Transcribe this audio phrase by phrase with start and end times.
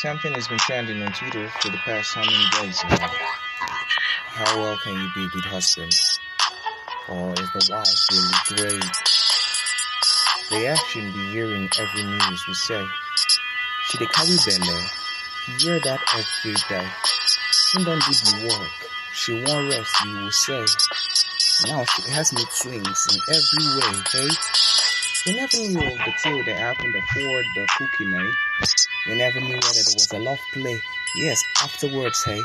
[0.00, 3.06] Something has been trending on Twitter for the past how many days now?
[4.28, 5.92] How well can you be with husband?
[7.06, 8.90] Or is the wife really great?
[10.48, 12.82] They actually be hearing every news we say.
[13.88, 14.30] She the carry.
[14.30, 16.88] You hear that every day.
[17.52, 18.70] She don't do the work.
[19.12, 20.64] She won't rest, you will say.
[21.66, 24.49] Now she has mood swings in every way, hey?
[25.26, 28.32] We never knew of the tale that happened before the eh?
[29.06, 30.80] We never knew whether it was a love play.
[31.14, 32.40] Yes, afterwards, hey,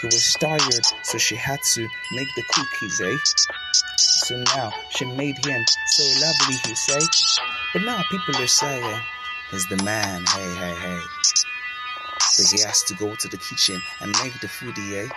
[0.00, 3.16] he was tired, so she had to make the cookies, eh?
[3.96, 7.00] So now she made him so lovely, he say.
[7.72, 9.00] But now people are saying
[9.50, 11.00] he's the man, hey, hey, hey.
[12.38, 15.08] But he has to go to the kitchen and make the foodie, eh?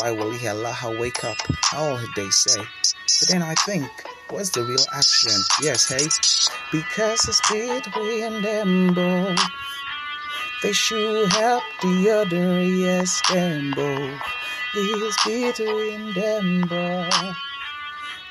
[0.00, 1.36] Why will he allow her wake up?
[1.74, 2.60] All they say.
[3.20, 3.90] But then I think,
[4.28, 5.32] what's the real action?
[5.60, 6.06] Yes, hey?
[6.70, 9.38] Because it's between them both.
[10.62, 14.20] They should help the other, yes, them both.
[14.74, 17.36] It's between them both.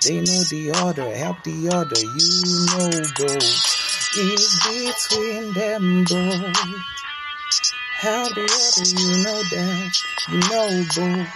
[0.03, 3.72] They know the other, help the other, you know both.
[4.14, 7.00] It's between them both.
[8.02, 9.94] Help the you know that,
[10.27, 11.33] you know both.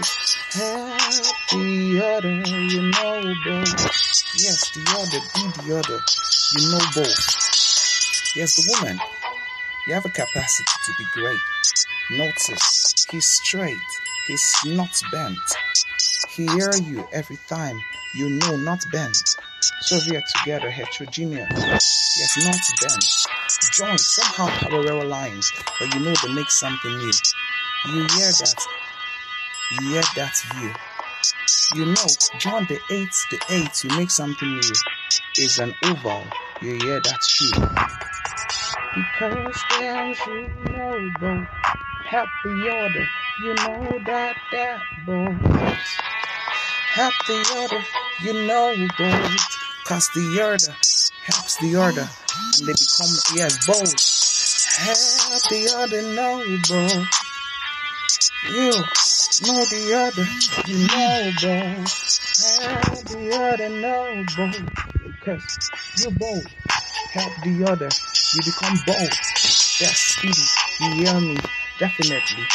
[0.49, 3.69] Help the other, you know both.
[4.33, 5.99] Yes, the other, be the other,
[6.57, 8.35] you know both.
[8.35, 8.99] Yes, the woman,
[9.85, 11.37] you have a capacity to be great.
[12.17, 13.77] Notice, he's straight,
[14.25, 15.37] he's not bent.
[16.29, 17.79] He hear you every time,
[18.15, 19.15] you know not bent.
[19.81, 21.51] So we are together, heterogeneous.
[22.17, 23.44] Yes, not bent.
[23.75, 27.11] Join somehow parallel lines, but you know they make something new.
[27.87, 28.65] You hear that?
[29.71, 30.71] You hear that view?
[31.75, 32.07] You know,
[32.39, 34.61] John the 8th, the 8th, you make something new,
[35.39, 36.23] is an oval.
[36.61, 37.51] You hear that shoe?
[38.95, 40.47] Because there's you
[41.19, 41.45] know.
[42.05, 43.07] Help the other,
[43.41, 44.79] you know that that.
[46.93, 47.83] Help the other,
[48.21, 49.59] you know both.
[49.83, 50.77] Cause the other
[51.25, 52.07] helps the other.
[52.57, 53.93] And they become, yes, both.
[54.77, 56.41] Help the other, know.
[58.45, 58.71] You
[59.47, 60.25] know the other,
[60.67, 61.89] you know both.
[62.61, 64.03] Help the other, know.
[65.03, 65.43] Because
[65.97, 66.45] you both
[67.11, 67.89] help the other.
[68.33, 69.15] You become both.
[69.79, 70.45] That's speedy.
[70.79, 71.37] You hear me?
[71.79, 72.45] Definitely.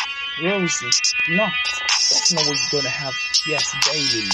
[0.45, 0.91] Rosie,
[1.31, 1.53] not.
[1.73, 3.15] That's not what you're gonna have.
[3.47, 4.29] Yes, daily.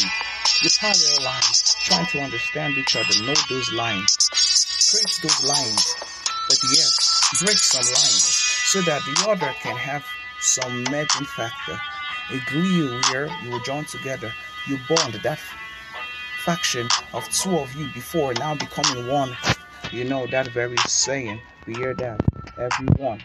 [0.62, 1.26] You're parallel
[1.86, 4.28] trying to understand each other, know those lines,
[4.90, 5.94] create those lines,
[6.48, 8.24] but yes, break some lines
[8.66, 10.04] so that the other can have
[10.40, 11.80] some merging factor.
[12.32, 14.32] A glue where you will join together,
[14.66, 15.38] you bond that
[16.42, 19.36] faction of two of you before now becoming one.
[19.92, 22.20] You know that very saying, we hear that
[22.58, 23.22] everyone.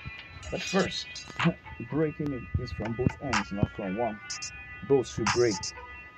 [0.51, 1.07] But first,
[1.89, 4.19] breaking it is from both ends, not from one.
[4.87, 5.55] Both should break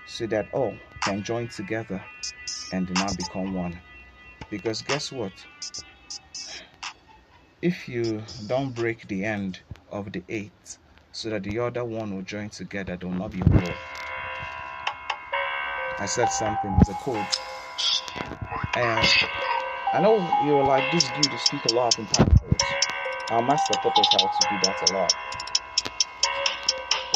[0.05, 2.03] so that all can join together
[2.71, 3.81] and now become one.
[4.49, 5.33] Because guess what?
[7.61, 10.77] If you don't break the end of the eight
[11.11, 13.73] so that the other one will join together, there will not be war.
[15.99, 17.25] I said something, it's a code.
[18.75, 19.07] And
[19.93, 22.61] I know you're like, this dude to speak a lot in parables.
[23.29, 25.13] Our master taught us how to do that a lot.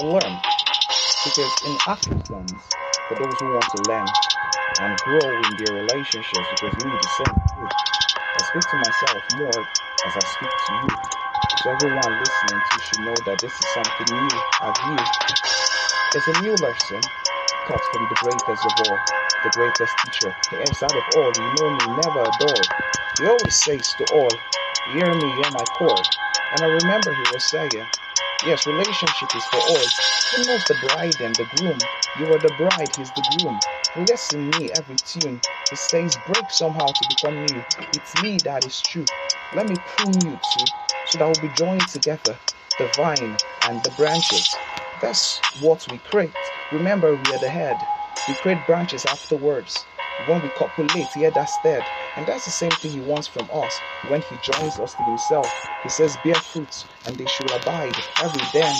[0.02, 0.40] Learn.
[1.26, 2.70] Because in Africans,
[3.08, 4.06] for those who want to learn
[4.82, 7.68] and grow in their relationships, because we need the same too.
[8.36, 9.62] I speak to myself more
[10.06, 10.88] as I speak to you.
[11.64, 14.30] So everyone listening to should know that this is something new
[14.62, 14.98] of you.
[16.16, 17.02] It's a new lesson
[17.68, 19.00] taught from the greatest of all,
[19.44, 21.32] the greatest teacher, the outside of all.
[21.36, 22.64] You know me, never adore.
[23.20, 24.32] He always says to all,
[24.94, 26.08] hear me, hear my chord.
[26.52, 27.88] And I remember he was saying,
[28.46, 29.88] yes, relationship is for all.
[30.36, 31.80] Who knows the bride and the groom?
[32.16, 33.60] You are the bride, he's the groom.
[33.96, 35.42] Listen me every tune.
[35.72, 37.66] It says break somehow to become new.
[37.94, 39.06] It's me that is true.
[39.54, 40.66] Let me prune you too,
[41.06, 42.40] so that we'll be joined together,
[42.78, 43.38] the vine
[43.68, 44.60] and the branches.
[45.00, 46.36] That's what we create.
[46.72, 47.88] Remember, we are the head.
[48.28, 49.88] We create branches afterwards.
[50.26, 51.90] When we copulate, yeah, that's dead.
[52.18, 53.80] And that's the same thing he wants from us.
[54.08, 55.48] When he joins us to himself,
[55.84, 58.74] he says, bear fruits, and they shall abide every day.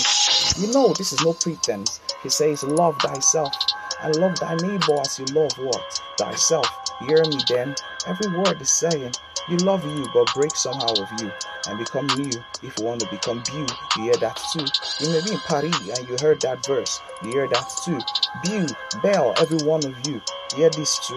[0.58, 2.02] You know, this is no pretense.
[2.24, 3.54] He says, love thyself,
[4.02, 6.02] and love thy neighbor as you love what?
[6.18, 6.68] Thyself.
[7.00, 7.76] Hear me then?
[8.08, 9.14] Every word is saying,
[9.48, 11.32] you love you, but break somehow of you
[11.70, 12.32] and become new.
[12.64, 13.66] If you want to become beau,
[13.98, 14.66] you hear that too.
[15.00, 18.00] You may be in Paris and you heard that verse, you hear that too.
[18.44, 18.66] Beau,
[19.02, 21.16] belle, every one of you, you hear this too.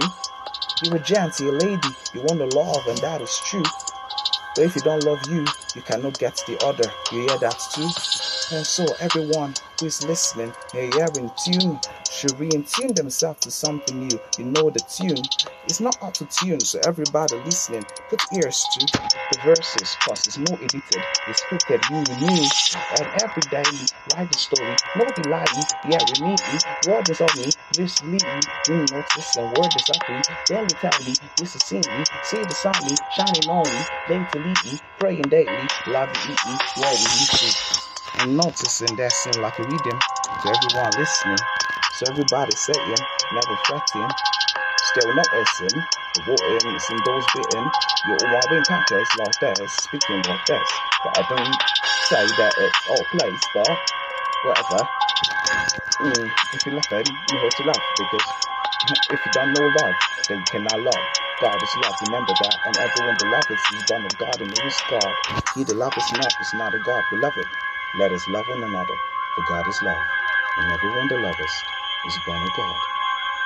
[0.82, 3.62] You're a gent, you're a lady, you want to love, and that is true.
[4.56, 5.44] But if you don't love you,
[5.74, 6.90] you cannot get the other.
[7.12, 8.29] You hear that too?
[8.52, 11.80] And so everyone who is listening, hey, you're in tune,
[12.10, 14.20] should re-tune themselves to something new.
[14.38, 15.22] You know the tune.
[15.64, 18.86] It's not auto tune, so everybody listening, put ears to
[19.30, 22.44] the verses, cause it's more edited, it's scripted, you new,
[23.00, 23.64] and every day
[24.14, 24.76] write the story.
[24.94, 25.44] No lie,
[25.84, 26.58] yeah, we need me.
[26.86, 30.22] Word is on me, this lead me, you notice, and word is up me.
[30.48, 33.84] Then you tell me, this is seeing me, see the sun me, shining on me,
[34.06, 38.96] day to lead me, praying daily, love you, eat me, where we see and noticing
[38.96, 39.98] that seemed like a rhythm
[40.42, 41.38] to everyone listening.
[41.92, 42.96] So everybody saying,
[43.32, 44.08] never fretting,
[44.78, 45.78] still noticing,
[46.14, 47.70] the water is in those bitten,
[48.06, 50.68] you're all being catches like this, speaking like this.
[51.04, 51.54] But I don't
[52.08, 53.78] say that it's all place, but
[54.44, 54.88] whatever.
[56.00, 58.28] Mm, if you love it, you have to love because
[59.10, 59.94] if you don't know love,
[60.28, 61.04] then you cannot love.
[61.40, 62.56] God is love, remember that.
[62.66, 65.14] And everyone the love is, born of God and it is God.
[65.54, 67.46] He the love is not, is not a God, beloved.
[67.98, 68.94] Let us love one another,
[69.34, 69.98] for God is love,
[70.58, 71.64] and everyone that loves us
[72.06, 72.76] is born of God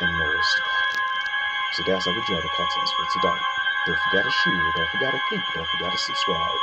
[0.02, 0.84] and knows God.
[1.72, 3.40] So that's how we draw the curtains for today.
[3.86, 6.58] Don't forget to share, don't forget to click, don't forget to subscribe.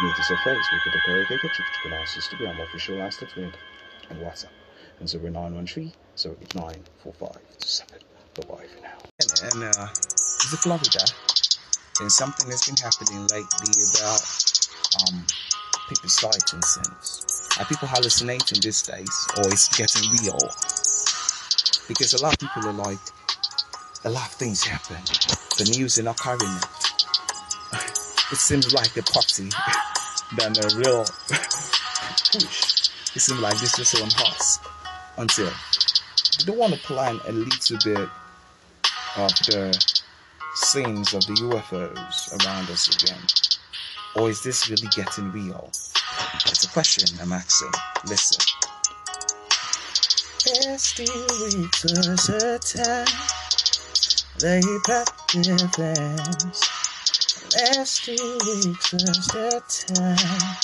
[0.00, 3.52] Meet us on Facebook at the Prairie Cake Chick on Instagram, official Insta Twitter,
[4.08, 4.56] and WhatsApp.
[5.00, 8.00] And 0913 089 4527.
[8.32, 8.96] Bye bye for now.
[9.20, 11.04] And, and uh, it's a Florida.
[12.00, 14.24] And something that's been happening lately about
[15.04, 15.24] um,
[15.88, 17.48] people sighting things.
[17.58, 20.38] Are people hallucinating these days, or is getting real?
[21.88, 22.98] Because a lot of people are like,
[24.04, 25.02] a lot of things happen.
[25.58, 26.66] The news are not carrying it.
[28.32, 29.50] It seems like a party
[30.36, 31.04] than a real
[32.32, 32.90] push.
[33.14, 34.58] It seems like this is on horse
[35.16, 38.08] until they don't want to plan a little bit
[39.16, 39.94] of the
[40.56, 43.45] scenes of the UFOs around us again.
[44.16, 45.68] Or is this really getting real?
[46.46, 47.70] It's a question I'm asking.
[48.08, 48.40] Listen.
[50.78, 51.08] Still
[51.84, 53.06] was a time
[54.38, 54.60] they
[55.42, 56.60] their plans.
[57.56, 60.56] Last two weeks was the time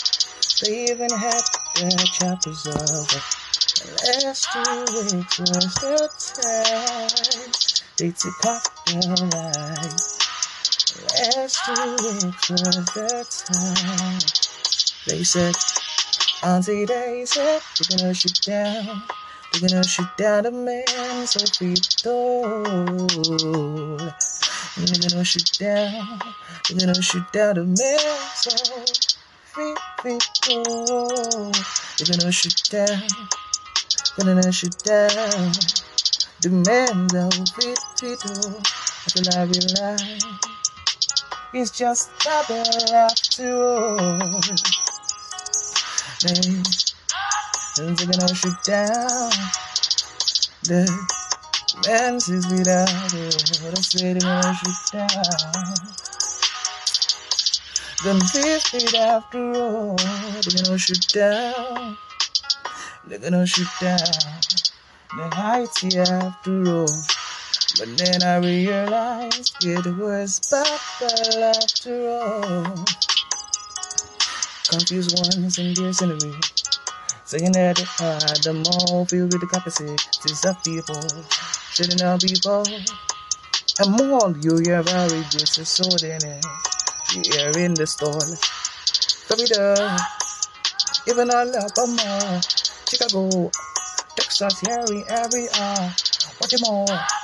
[0.63, 1.43] they even had
[1.77, 3.21] their choppers over.
[4.25, 6.09] Last two weeks was the
[6.43, 7.53] time
[7.99, 10.22] they took off their lives.
[11.13, 14.19] Last two weeks was the time
[15.07, 15.55] they said,
[16.43, 16.87] Auntie,
[17.27, 19.03] said, they're gonna shoot down.
[19.53, 22.43] They're gonna shoot down the man so people.
[24.79, 26.19] They're gonna shoot down.
[26.71, 27.99] They're gonna shoot down the man
[28.35, 28.51] so
[29.53, 31.53] people.
[31.99, 33.03] They're gonna shoot down.
[34.17, 35.53] They're gonna shoot down.
[36.41, 37.29] The man so
[38.01, 38.63] people.
[39.05, 40.62] Until I realize
[41.55, 42.63] it's just another
[42.95, 44.41] after all
[46.23, 46.63] they,
[47.77, 49.31] they're gonna shoot down
[50.65, 50.87] the
[51.87, 53.35] man's without it.
[53.63, 55.09] I say they're gonna shoot down.
[58.05, 61.97] Them feet after all, they're gonna shoot down.
[63.07, 63.99] They're gonna shoot down
[65.17, 67.22] the heights after all.
[67.79, 72.85] But then I realized it was Papa after all
[74.69, 76.35] confused ones in their scenery.
[77.25, 78.53] Saying that uh, the
[78.91, 81.01] all filled with the capacities of people,
[81.73, 82.65] shouldn't know people.
[83.81, 86.45] And more you hear very just a sword in it.
[87.15, 88.21] You hear in the store.
[89.29, 89.97] Florida,
[91.09, 91.47] even all
[91.89, 92.41] more.
[92.89, 93.51] Chicago,
[94.17, 95.95] Texas, Harry, every hour.
[96.39, 97.22] What more?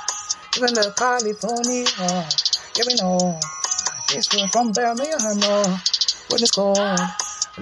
[0.57, 1.85] Even the California,
[2.75, 3.39] yeah, we know.
[4.09, 5.39] This was from Birmingham,
[6.29, 6.99] when it's called.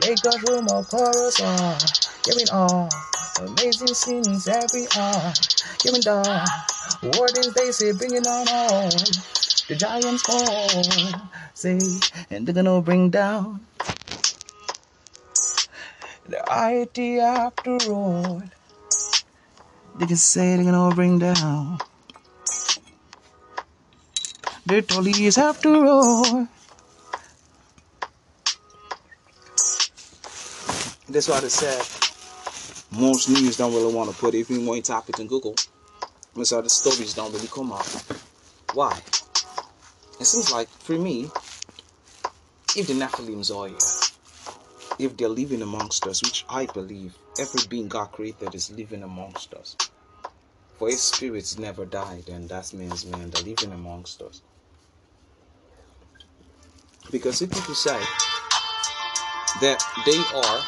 [0.01, 1.77] Lagos room of chorus are
[2.23, 2.89] giving all
[3.39, 5.33] amazing scenes every hour.
[5.79, 6.49] Giving the
[7.17, 8.89] wardens they say bringing on all
[9.67, 11.11] the giants fall.
[11.55, 11.79] Say
[12.29, 13.65] and they're gonna bring down
[16.29, 18.43] the IT after all.
[19.99, 21.81] They can say they're gonna bring down
[24.67, 26.47] the police after all.
[31.07, 31.81] That's why I said
[32.99, 34.39] most news don't really want to put it.
[34.39, 35.55] If you want to type it in Google,
[36.35, 37.87] most of the stories don't really come out.
[38.73, 38.99] Why?
[40.19, 41.29] It seems like for me,
[42.75, 43.77] if the Nephilims are here,
[44.99, 49.53] if they're living amongst us, which I believe every being God created is living amongst
[49.53, 49.77] us.
[50.77, 54.41] For his spirits never died, and that means, man, they're living amongst us.
[57.11, 57.99] Because if people say,
[59.61, 60.59] that they are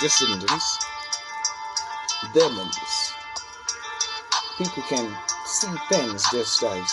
[0.00, 0.78] descendants,
[2.34, 3.14] demons.
[4.58, 6.92] People can see things just days.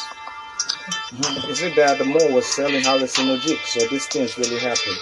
[1.17, 4.93] Hmm, is it that the mall was selling hallucinogenics, so these things really happen?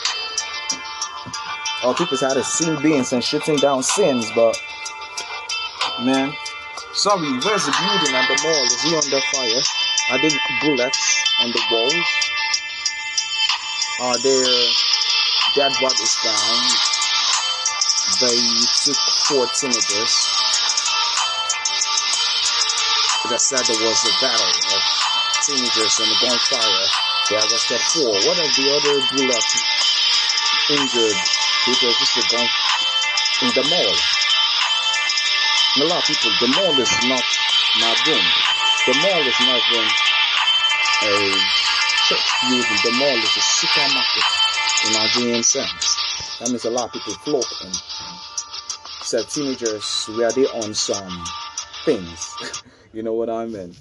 [1.83, 4.55] Or people had seen beings and shooting down sins, but
[6.01, 6.33] man,
[6.93, 8.63] sorry, where's the building at the mall?
[8.63, 9.61] Is he under fire?
[10.11, 12.25] Are there bullets on the walls?
[13.97, 14.43] Are there
[15.55, 16.67] dead bodies found?
[18.19, 18.43] They
[18.83, 20.13] took four teenagers.
[23.29, 24.81] They said there was a battle of
[25.47, 26.85] teenagers and a gunfire.
[27.29, 28.11] They arrested four.
[28.11, 29.47] one of the other bullet
[30.75, 31.19] injured
[31.63, 32.51] people just were gone
[33.43, 33.95] in the mall?
[35.75, 37.23] And a lot of people, the mall is not
[37.79, 38.25] my room.
[38.87, 39.87] The mall is not even
[41.07, 41.74] a
[42.07, 42.77] church building.
[42.83, 44.23] The mall is a supermarket
[44.85, 46.37] in Nigerian sense.
[46.39, 47.75] That means a lot of people flock and
[49.01, 51.23] so teenagers were they on some
[51.83, 52.35] things.
[52.93, 53.73] you know what I mean?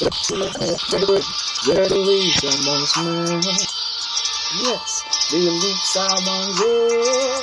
[1.65, 3.41] generation amongst men.
[4.61, 7.41] Yes, the elite someone's there.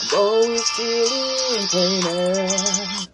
[0.00, 3.13] I'm always feeling pain.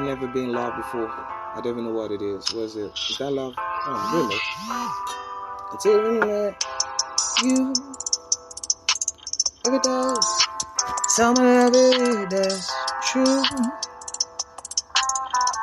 [0.00, 1.10] I've never been loved before.
[1.10, 2.54] I don't even know what it is.
[2.54, 2.90] What is it?
[3.10, 3.52] Is that love?
[3.58, 4.40] Oh, really?
[5.74, 6.56] It's even that
[7.42, 7.74] you
[9.66, 10.46] ever does.
[11.16, 12.72] Tell me that it that's
[13.12, 13.44] true.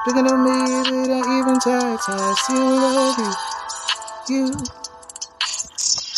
[0.06, 3.34] Thinking at me, I even tired, I still love you.
[4.36, 4.54] You.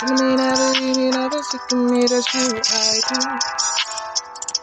[0.02, 3.59] You never leave me, never sick to me, that's true, I do.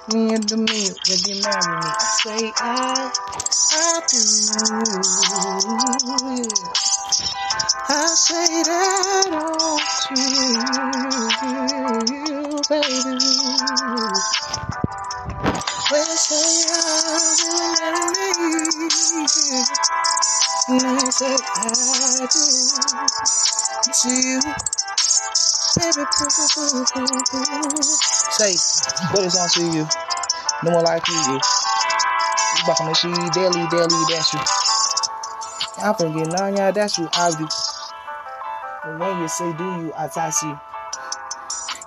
[0.09, 1.89] Me and the me, would you marry me?
[1.99, 3.11] I say I
[3.73, 4.19] I do.
[7.89, 10.15] I say that all to
[12.15, 13.17] you, baby.
[15.91, 16.77] When I say I
[17.43, 19.59] will me,
[20.69, 22.45] and I say I do
[23.93, 24.76] to you.
[25.77, 25.93] Say,
[29.13, 29.87] what is on to you?
[30.65, 31.41] No more like you.
[32.67, 34.41] Bakın she daily daily that's you.
[35.85, 37.47] I'm forgetting on ya that's you I do.
[38.85, 40.59] But when you say do you I touch you.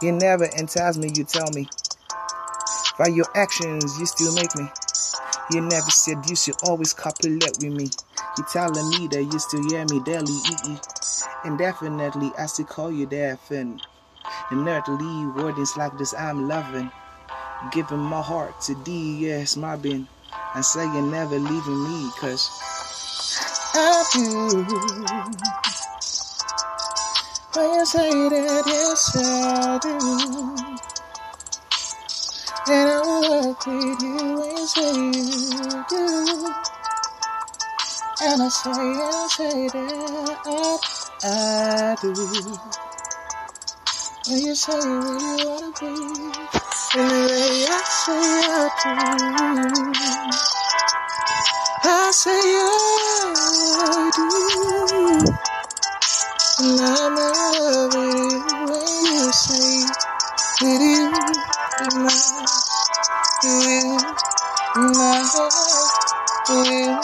[0.04, 1.68] You never entice me, you tell me.
[3.00, 4.70] By your actions you still make me.
[5.50, 7.90] You never seduce, you always copulate with me.
[8.38, 10.38] You telling me that you still hear me daily,
[10.70, 10.78] ee
[11.44, 13.82] And definitely I still call you that and
[14.52, 16.92] and nerdly wordings like this I'm loving.
[17.72, 20.08] Giving my heart to thee, yes, my bin
[20.56, 22.50] and say you're never leaving me cause
[23.76, 24.20] I do.
[27.54, 29.90] When you say that, yes I do.
[32.72, 36.54] And I will work with you when you say you do.
[38.22, 42.14] And I say, and I say that I, I do.
[44.28, 45.00] When you say you
[45.46, 45.88] wanna be.
[46.96, 48.14] Anyway, I say
[48.50, 49.94] I do.
[51.84, 55.36] I say I do.
[56.60, 59.88] And I'm in with you when you say
[60.62, 62.48] you, with my,
[63.44, 64.00] you,
[64.76, 65.94] with my heart,
[66.50, 67.00] you,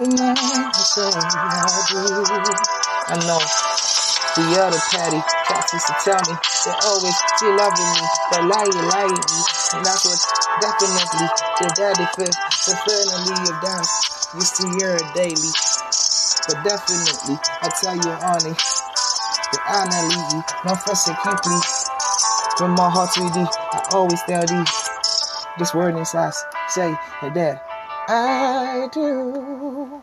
[0.00, 2.77] with my, I say I do.
[3.08, 3.40] I know.
[4.36, 5.16] The other patty
[5.48, 9.40] cats used to tell me they always still loving me, but lying, lying me.
[9.72, 10.20] And that's what
[10.60, 13.90] definitely the daddy feel, the family of dance.
[14.60, 15.50] to hear it daily.
[16.52, 21.58] But definitely, I tell you, honey, that I not leave you, no fuss keep me.
[22.58, 24.64] From my heart to thee, I always tell thee
[25.58, 26.34] this word inside,
[26.68, 27.62] say that
[28.08, 30.02] I do.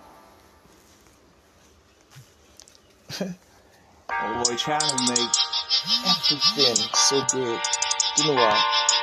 [3.22, 5.32] Oh boy, trying to make
[6.06, 7.60] everything so good.
[8.18, 8.58] You know what?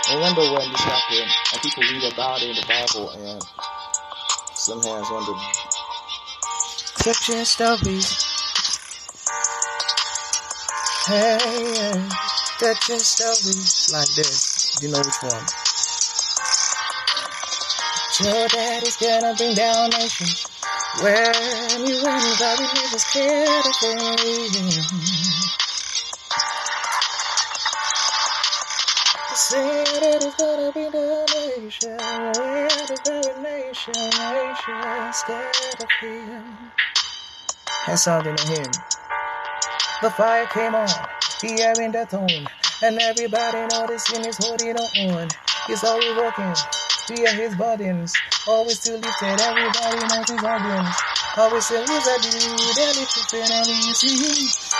[0.08, 3.42] I remember when this happened, and people read about it in the Bible, and
[4.54, 5.32] some hands wonder.
[6.98, 8.28] Catching stories.
[11.06, 12.08] Hey,
[12.58, 14.78] catching stories like this.
[14.82, 15.46] You know which one?
[18.20, 20.51] Your daddy's gonna bring down nations.
[21.00, 24.52] When you win, God, we never scared of him.
[29.34, 31.96] Say that it's gonna be the nation,
[32.36, 36.72] we're the very nation, nation, scared of him.
[37.86, 38.70] That's something to him.
[40.02, 40.88] The fire came on,
[41.40, 42.46] he having the tone,
[42.82, 45.28] and everybody noticing he's holding on.
[45.66, 46.54] He's always working,
[47.08, 48.14] via his burdens,
[48.46, 50.96] always still lifted, everybody knows his audience.
[51.34, 54.12] Always say, who's a dude, and if you feel and you see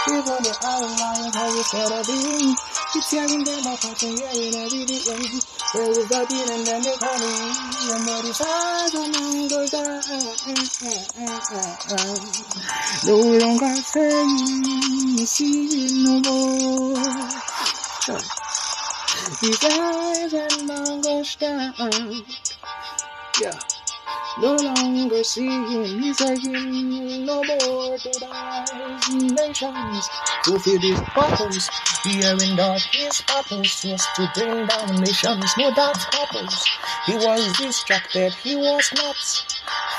[0.09, 2.55] even the outline, always gotta be.
[2.93, 5.01] He's tearing them apart and hearing every day.
[5.73, 7.33] There is that beat and then they call me,
[7.89, 10.03] and his eyes are mine goes down.
[13.07, 13.73] No longer
[15.19, 16.99] you see no more.
[18.07, 18.42] His
[19.45, 21.75] eyes and mine goes down.
[23.41, 23.59] Yeah.
[24.41, 30.09] No longer seeing again no more to rise nations.
[30.45, 31.69] Fulfill his purpose,
[32.05, 35.53] hearing that his purpose was to bring down nations.
[35.59, 36.65] No doubt purpose.
[37.07, 39.17] He was distracted, he was not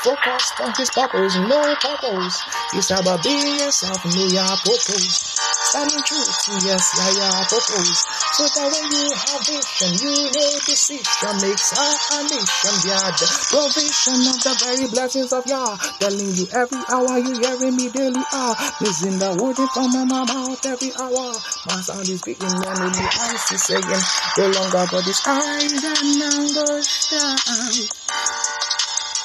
[0.03, 2.41] focused on his purpose, no purpose.
[2.73, 5.39] It's about being yourself, know your purpose.
[5.69, 8.05] Standing true to yes, yeah, yeah, purpose.
[8.33, 11.85] So that when you have vision, you know decision makes a,
[12.25, 12.75] nation.
[13.13, 15.77] The provision of the very blessings of Yah.
[16.01, 18.25] Telling you every hour, you hearing me daily.
[18.33, 21.29] Ah, missing the word from my mouth every hour.
[21.69, 26.17] My sound is speaking, and only I see saying, no longer but this eyes and
[26.17, 26.81] now
[27.13, 27.37] down.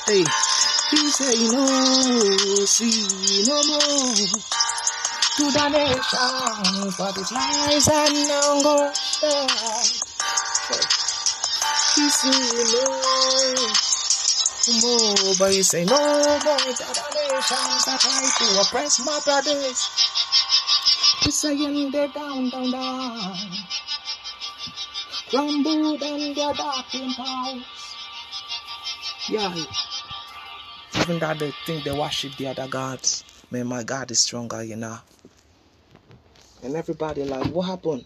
[0.05, 0.21] Hey,
[0.92, 1.64] he say no,
[2.68, 2.92] see
[3.49, 4.78] no more
[5.38, 8.92] to the nations, but it's lies and now down.
[11.94, 12.35] He say
[12.74, 12.83] no
[14.83, 19.79] more, but he say no more to the nations that try to oppress my brothers.
[21.20, 23.37] He's saying they're down, down, down.
[25.31, 27.94] Crumbled and they're dark in house.
[29.29, 29.55] Yeah.
[31.01, 34.74] Even though they think they worship the other gods, man, my God is stronger, you
[34.74, 34.98] know.
[36.62, 38.05] And everybody like, what happened?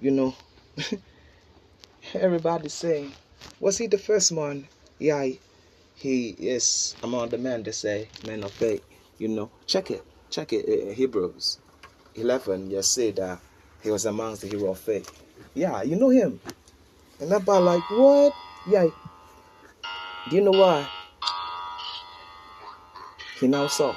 [0.00, 0.34] You know.
[2.14, 3.12] everybody saying,
[3.58, 4.66] was he the first one?
[4.98, 5.26] Yeah,
[5.94, 8.84] he is among the men they say, men of faith.
[9.18, 10.64] You know, check it, check it.
[10.64, 11.58] In Hebrews
[12.14, 13.40] 11, you say that
[13.82, 15.10] he was amongst the hero of faith.
[15.54, 16.40] Yeah, you know him.
[17.18, 18.32] And everybody like, what?
[18.68, 18.86] Yeah.
[20.28, 20.88] Do you know why?
[23.38, 23.94] He now saw.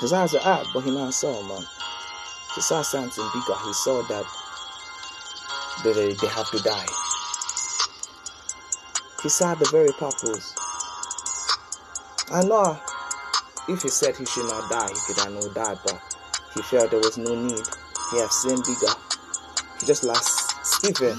[0.00, 1.66] His eyes are out, but he now saw, man.
[2.58, 3.54] He saw something bigger.
[3.66, 4.24] He saw that
[5.84, 6.86] they, they have to die.
[9.22, 10.56] He saw the very purpose.
[12.32, 12.76] I know
[13.68, 16.02] if he said he should not die, he could have not died, but
[16.56, 17.64] he felt there was no need.
[18.10, 18.92] He have seen bigger.
[19.78, 21.16] He just lost Stephen.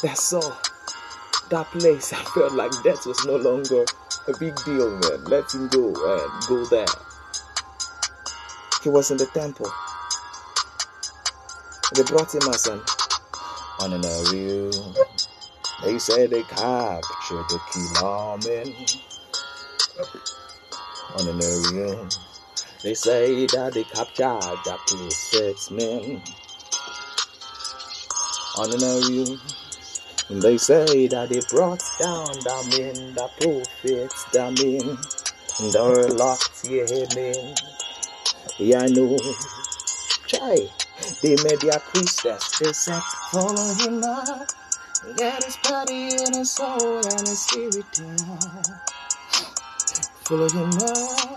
[0.00, 0.56] That's all.
[1.50, 3.84] That place, I felt like death was no longer
[4.28, 5.24] a big deal, man.
[5.24, 7.09] Let him go and go there.
[8.82, 9.70] He was in the temple.
[11.94, 12.80] They brought him as an
[13.80, 14.70] honorary.
[15.82, 18.74] They say they captured the killer men.
[21.18, 22.08] Honorary.
[22.82, 26.22] They say that they captured the prophet's men.
[28.58, 29.38] Honorary.
[30.30, 34.98] They say that they brought down the men, the prophets, the men,
[35.60, 37.54] And the locked yeah, men.
[38.58, 39.18] Yeah, I know.
[40.28, 40.68] Try.
[41.22, 42.58] They made their Christians.
[42.60, 44.46] They said, follow him now.
[45.16, 48.62] Get his body and his soul and his spirit down.
[50.24, 51.36] Follow him now.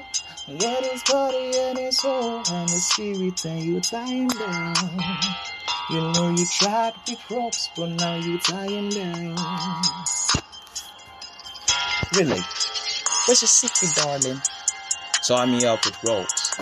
[0.60, 4.76] Get his body and his soul and his spirit and you tie him down.
[5.88, 9.36] You know you tried with ropes, but now you're him down.
[12.16, 12.42] Really?
[13.28, 14.42] Where's your secret, darling?
[15.28, 16.56] Tie me up with ropes,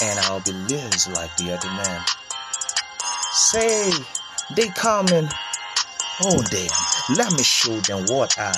[0.00, 2.02] and I'll be loose like the other man.
[3.32, 3.92] Say,
[4.56, 5.28] they coming.
[6.22, 8.54] Oh damn, let me show them what I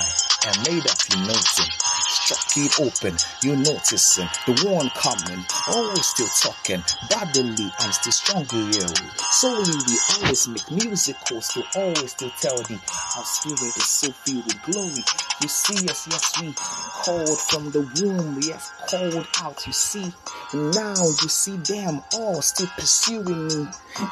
[0.47, 1.82] am made of, you nothing
[2.31, 8.87] it open, you noticing the one coming, always still talking, bodily, I'm still stronger, yeah.
[9.33, 12.79] Solely, we always make musicals to always still tell the
[13.17, 15.03] our spirit is so filled with glory.
[15.41, 20.13] You see us, yes, we called from the womb, yes, called out, you see.
[20.55, 23.67] Now you see them all still pursuing me,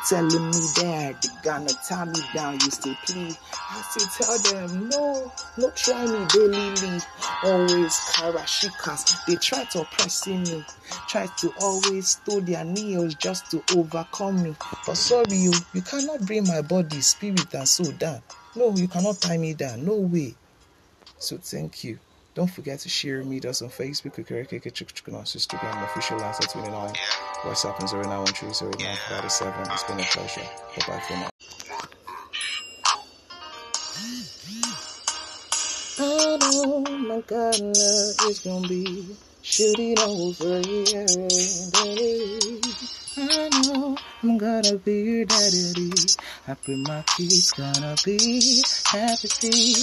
[0.09, 3.37] telling me that they gonna tie me down, you still plead.
[3.71, 7.01] I still tell them, no, no, try me daily,
[7.45, 9.25] always karashikas.
[9.27, 10.65] They try to oppress me,
[11.09, 14.55] try to always throw their nails just to overcome me.
[14.87, 18.23] But sorry, you, you cannot bring my body, spirit, and soul down.
[18.57, 19.85] No, you cannot tie me down.
[19.85, 20.35] No way.
[21.19, 21.99] So thank you.
[22.35, 26.95] Don't forget to share me us on Facebook, Instagram, official answer 29,
[27.43, 28.49] WhatsApp, and 0913
[29.71, 30.41] It's been a pleasure.
[30.77, 31.31] Bye bye for now.
[36.03, 37.69] I know my partner
[38.25, 41.05] is gonna be shooting over here.
[43.19, 45.93] I know I'm gonna be daddy.
[46.47, 49.75] Happy my kids gonna be happy.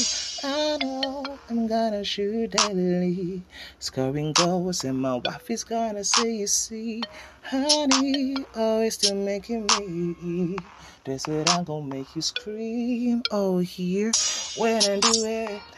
[0.44, 3.44] I know I'm gonna shoot daddy.
[3.78, 7.04] Scoring goals and my wife is gonna say, you see,
[7.44, 10.58] honey, oh, always still making me.
[11.04, 13.22] That's what I'm gonna make you scream.
[13.30, 14.12] Oh, here,
[14.58, 15.77] when I do it.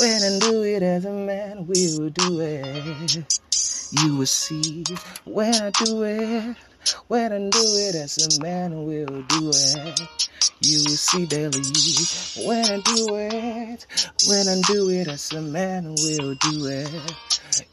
[0.00, 3.24] When I do it as a man, we will do it.
[3.90, 4.84] You will see
[5.24, 6.56] when I do it.
[7.08, 10.08] When I do it as a man, we'll do it.
[10.60, 11.62] You will see daily
[12.46, 13.86] when I do it.
[14.28, 16.90] When I do it as a man, we'll do it.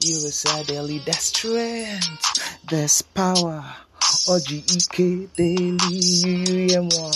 [0.02, 3.64] You will see daily that strength, there's power.
[4.28, 5.78] O G E K daily,
[6.68, 7.12] you moi.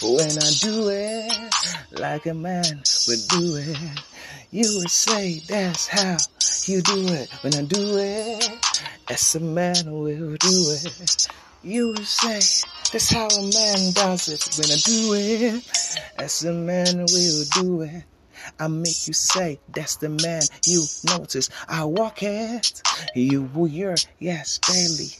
[0.00, 1.54] When I do it
[1.90, 2.62] like a man
[3.08, 4.00] would do it,
[4.52, 6.18] you would say that's how
[6.66, 7.28] you do it.
[7.42, 8.48] When I do it
[9.08, 11.26] as a man will do it,
[11.64, 12.36] you would say
[12.92, 14.48] that's how a man does it.
[14.56, 18.04] When I do it as a man will do it.
[18.60, 21.48] I make you say that's the man you notice.
[21.68, 22.82] I walk it,
[23.14, 25.10] you will hear, yes, daily.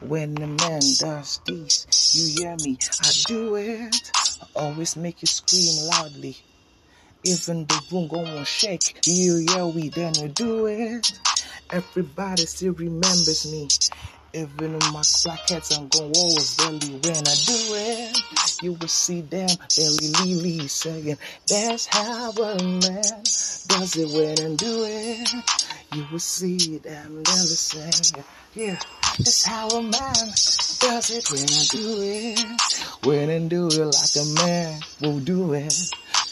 [0.00, 2.78] When the man does this, you hear me.
[3.02, 4.12] I do it.
[4.16, 6.36] I always make you scream loudly.
[7.22, 8.98] Even the room gon' shake.
[9.06, 11.20] You hear we then we do it.
[11.70, 13.68] Everybody still remembers me.
[14.32, 18.62] Even in my crackheads, I'm going walls belly when I do it.
[18.62, 23.22] You will see them belly lily saying, That's how a man
[23.66, 25.30] does it when I do it.
[25.94, 28.78] You will see them belly saying, Yeah,
[29.24, 33.06] that's how a man does it when I do it.
[33.06, 35.74] When I do it like a man will do it.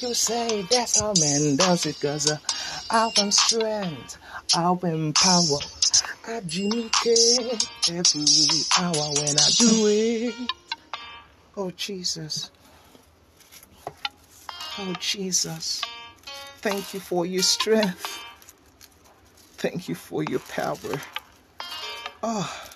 [0.01, 2.39] You say that's how man does it, cause uh,
[2.91, 4.19] I want strength,
[4.57, 5.59] I want power.
[6.27, 6.91] I Jimmy
[7.91, 8.25] every
[8.79, 10.35] hour when I do it.
[11.57, 12.51] Oh, Jesus.
[14.79, 15.83] Oh, Jesus.
[16.61, 18.25] Thank you for your strength.
[19.57, 21.01] Thank you for your power.
[22.23, 22.68] Oh,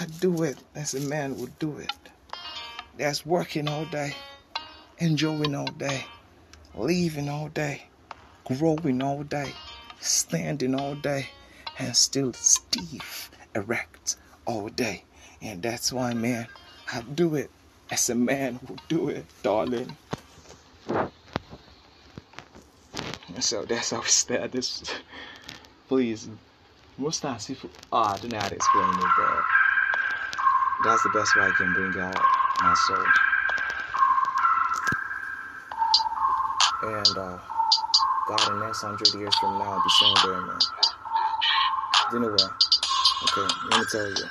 [0.00, 1.92] I do it as a man would do it.
[2.98, 4.14] That's working all day,
[4.98, 6.04] enjoying all day,
[6.74, 7.82] leaving all day,
[8.44, 9.52] growing all day
[10.00, 11.28] standing all day
[11.78, 15.04] and still stiff, erect all day.
[15.42, 16.48] And that's why, man,
[16.92, 17.50] I do it
[17.90, 19.96] as a man will do it, darling.
[23.38, 24.82] so that's how we start this.
[25.88, 26.28] Please,
[26.98, 29.39] most times people, oh, I don't know how to explain it, but
[30.84, 32.16] that's the best way I can bring out
[32.62, 33.04] my soul.
[36.82, 37.38] And, uh,
[38.28, 40.58] God in the next hundred years from now I'll be saying there, man.
[42.14, 42.48] Anyway,
[43.24, 44.24] okay, let me tell you.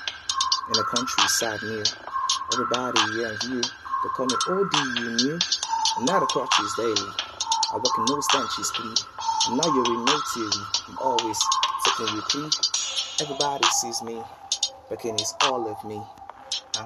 [0.69, 1.83] In the countryside near,
[2.53, 5.39] everybody here and you, they call me OD, you knew.
[5.97, 7.11] And now the crutches daily.
[7.71, 9.05] I work in no stanchies, please.
[9.49, 10.15] And now you're in no.
[10.87, 11.39] I'm always
[11.85, 12.49] taking you clean.
[13.21, 14.21] Everybody sees me,
[14.89, 16.01] but can it's all of me.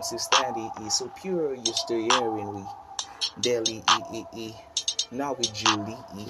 [0.02, 2.64] Still standing, it's so pure, you're still hearing we.
[3.42, 4.54] Daily, E, E, E.
[5.12, 6.26] Now with Julie, E.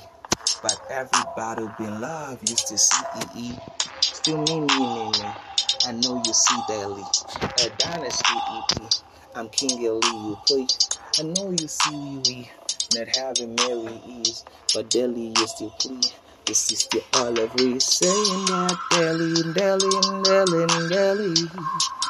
[0.62, 3.04] but everybody been love used to see
[3.36, 3.56] EE.
[4.02, 5.32] Still me, me, me, me.
[5.88, 7.04] I know you see daily.
[7.42, 8.94] A dynasty EP.
[9.36, 10.68] I'm King Ellie, you play.
[11.20, 12.50] I know you see we we.
[12.96, 16.00] Not having Mary Ease, but Delhi is still plea.
[16.46, 19.90] This is the olive we saying that Delhi, Delhi,
[20.24, 22.03] Delhi, Delhi.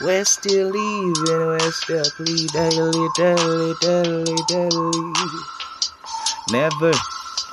[0.00, 2.46] We're still leaving, we're still plea.
[2.46, 5.12] Daily, daily, daily, daily.
[6.52, 6.92] Never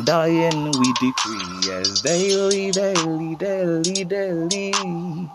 [0.03, 5.29] dying, we decree as daily, daily, daily, daily.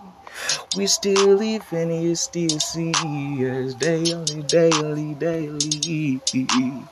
[0.77, 6.91] We still live and you still see us daily, daily, daily.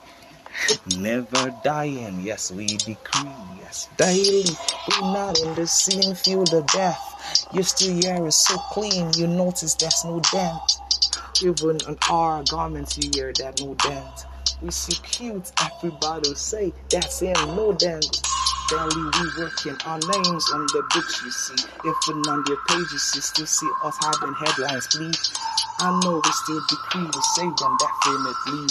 [0.96, 4.44] Never dying, yes, we decree, yes, daily.
[4.88, 7.46] We're not in the same field of death.
[7.52, 10.60] Your still air is so clean, you notice there's no dent.
[11.42, 14.26] Even on our garments, you hear that no dent.
[14.60, 18.22] We see cute, everybody say that's him, no dent.
[18.70, 21.68] Barely we working our names on the books you see.
[21.84, 25.16] Even on their pages, you still see us having headlines bleed.
[25.80, 28.66] I know we still decree, we save them definitely.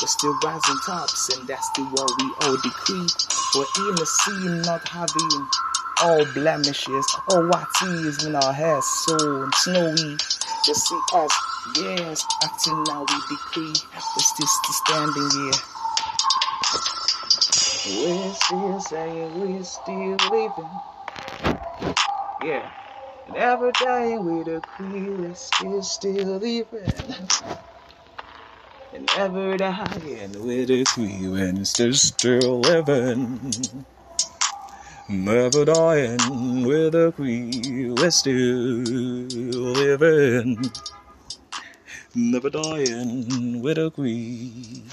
[0.00, 3.06] We're still rising tops, and that's still what we all decree.
[3.54, 5.48] We're in the sea, not having
[6.02, 7.66] all blemishes, all white
[8.06, 10.16] is in our hair, so snowy.
[10.66, 11.32] You see us,
[11.78, 13.74] yes, acting now we decree.
[13.92, 15.58] We're still, still standing here.
[18.06, 20.70] We're still saying we're still living.
[22.44, 22.70] Yeah.
[23.34, 26.66] Never dying with a queen, we're still, still living.
[28.92, 33.86] And never dying with a queen, and still, living.
[35.08, 38.34] Never dying with a queen, we're still
[39.74, 40.70] living.
[42.14, 44.84] Never dying with a queen.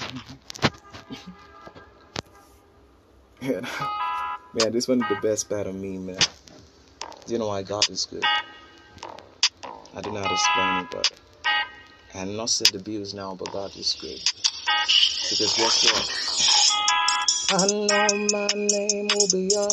[3.42, 6.16] man, this one is the best part of me, man.
[7.30, 8.24] You know why God is good.
[9.94, 11.12] I do not explain it, but
[12.12, 14.18] I'm not saying the bills now, but God is good.
[15.30, 17.62] Because guess what?
[17.62, 19.70] I know my name will be on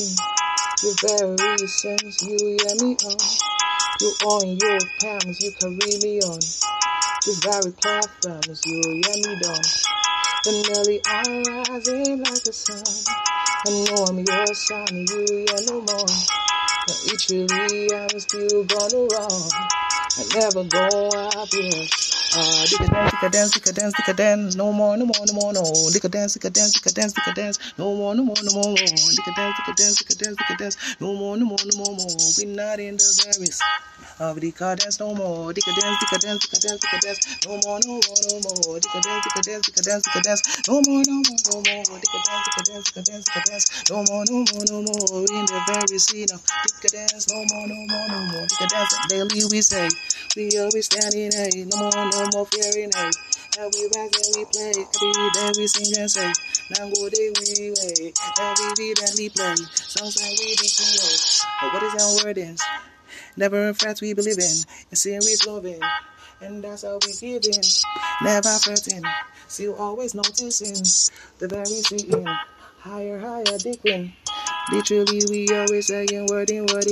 [0.85, 3.17] the very sense you hear me on.
[4.01, 6.37] You on your palms, you carry me on.
[7.25, 9.65] This very platforms, you hear me down.
[10.45, 12.83] Vanilla, I'm rising like the sun.
[13.65, 16.46] I know I'm your son, you hear no more.
[16.87, 19.49] But literally, I'm still gonna run.
[20.17, 22.06] I never go up, yes.
[22.35, 25.61] Uh, dance, dicka dance, dicka dance, dicka dance, no more, no more, no more, no.
[25.93, 28.75] Dicka dance, dicka dance, dicka dance, dicka dance, no more, no more, no more.
[28.75, 32.15] Dicka dance, dicka dance, dicka dance, dicka dance, no more, no more, no more, more.
[32.37, 33.61] We not in the various
[34.19, 35.53] of dicka dance no more.
[35.53, 38.79] Dicka dance, dicka dance, dicka dance, dicka dance, no more, no more, no more.
[38.83, 41.97] Dicka dance, dicka dance, dicka dance, dicka dance, no more, no more, no more.
[42.03, 45.23] Dicka dance, dicka dance, dicka dance, dicka dance, no more, no more, no more.
[45.31, 48.45] In the very scene of dicka dance, no more, no more, no more.
[48.51, 49.87] Dicka dance daily we say,
[50.35, 53.11] we always standing hey, no more, no more fearing hey.
[53.59, 56.31] And we rock and we play, every day we sing and say,
[56.77, 60.97] now go day we way, every beat and we play, songs that we decree.
[61.61, 62.61] But what is our wordings?
[63.35, 64.57] Never in fact we believe in,
[64.89, 65.81] and seeing we loving,
[66.41, 67.61] and that's how we giving.
[68.21, 69.03] Never fretting,
[69.47, 70.73] still always noticing
[71.39, 72.25] the very seeing.
[72.79, 74.13] Higher, higher, dipping.
[74.71, 76.87] Literally, we always saying word in word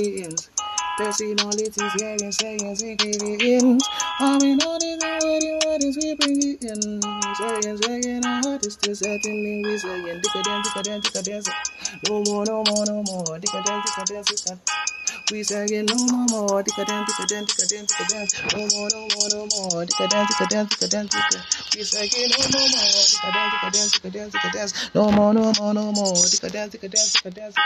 [0.98, 1.18] it ends.
[1.18, 3.88] Personalities hearing, saying, secret ends.
[4.20, 7.02] All we know is the word in word is we bring it in.
[7.36, 11.48] Saying, saying, our heart is still setting we saying, dicka dance, dicka dance, dicka dance.
[12.08, 13.38] No more, no more, no more.
[13.38, 14.85] Dicka dance, dicka dance, dicka
[15.32, 16.62] we saying no more, more.
[16.62, 18.32] Dicka dance, dicka dance, dicka dance, dicka dance.
[18.54, 19.84] No more, no more, no more.
[19.84, 21.76] Dicka dance, dicka dance, dicka dance, dicka.
[21.76, 23.04] We saying no more, more.
[23.10, 24.90] Dicka dance, dicka dance, dicka dance, dicka dance.
[24.94, 26.14] No more, no more, no more.
[26.14, 27.56] Dicka dance, dicka dance, dicka dance.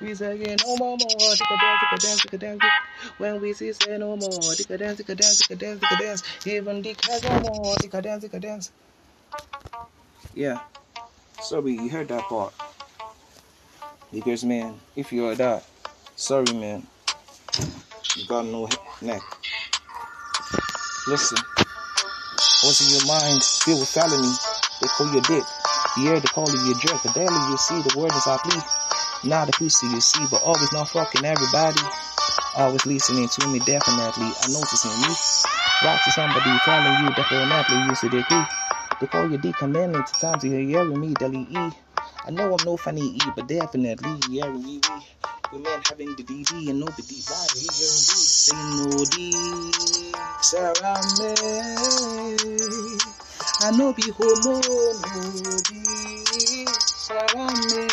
[0.00, 0.98] We saying no more, more.
[0.98, 2.62] Dicka dance, dicka dance, dicka dance.
[3.18, 4.28] When we see say no more.
[4.28, 6.22] Dicka dance, dicka dance, dicka dance, dicka dance.
[6.46, 7.74] Even dicka no more.
[7.76, 8.72] Dicka dance, dicka dance.
[10.34, 10.60] Yeah.
[11.40, 12.52] Sorry, you heard that part.
[14.12, 15.64] Because man, if you are that,
[16.16, 16.86] sorry man.
[18.28, 18.68] Got no
[19.02, 19.22] neck.
[21.06, 21.38] Listen,
[22.62, 24.32] what's in your mind filled with felony?
[24.80, 25.44] They call you a dick.
[25.96, 28.36] You hear they call you a jerk, but daily you see the word is I
[28.44, 28.62] plead.
[29.30, 31.80] Not the pussy you see, but always not fucking everybody.
[32.56, 34.30] Always listening to me, definitely.
[34.42, 35.14] I noticing you.
[35.82, 38.42] Rock to somebody telling you definitely you see the key.
[39.00, 41.70] They call you D commandment to times you hearing me, Deli E.
[42.26, 44.80] I know I'm no funny E, but definitely hearing me.
[45.50, 47.46] We men having the DD and no the D lie.
[47.54, 49.32] He hearing me say no D.
[50.42, 51.34] Sarah me.
[53.62, 56.66] I know be homo no D.
[56.94, 57.88] Sarah me.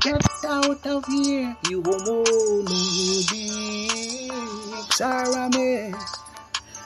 [0.00, 4.92] Get out of here, you homo no dig.
[4.92, 5.94] Sarah me.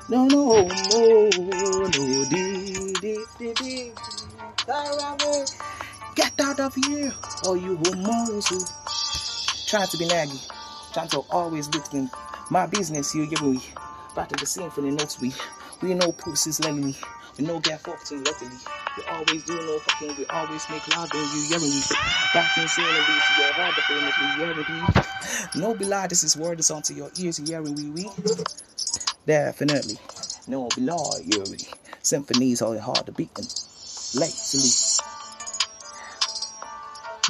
[0.08, 3.98] No no homo no dig dig dig dig.
[4.66, 5.46] Sarah me.
[6.16, 7.12] Get out of here,
[7.48, 8.60] or you homos who
[9.72, 12.10] trying to be naggy, trying to always look in
[12.50, 13.14] my business.
[13.14, 13.58] You get me?
[14.14, 15.32] Back to the scene for the notes we
[15.80, 16.94] we know pussies letting me.
[17.38, 18.50] We know get fucked in luckily.
[18.98, 21.80] We always do no fucking, we always make love and you yelling me.
[22.34, 25.62] Back in seeing the beats, you hard to famous, we yelling me.
[25.62, 28.10] No be lie, this is word that's onto your ears, you hearing we we.
[29.24, 29.96] Definitely.
[30.48, 31.42] No be lie, you.
[32.02, 33.48] Symphonies are hard to beat and
[34.20, 34.68] lately.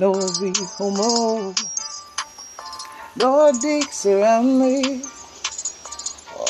[0.00, 1.54] No be homo.
[3.14, 5.02] No dicks around me.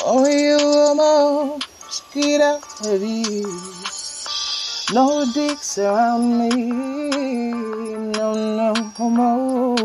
[0.05, 1.59] Oh, you.
[2.13, 3.47] Get out of here.
[4.93, 6.49] No dicks around me.
[8.15, 9.75] No, no homo.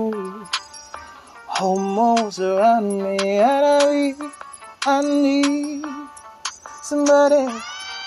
[1.48, 3.40] Homos around me.
[3.40, 4.16] I need,
[4.86, 5.84] I need
[6.82, 7.52] somebody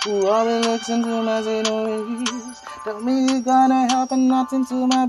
[0.05, 2.61] who always looks into my ways.
[2.85, 5.05] Tell me you gonna and nothing to my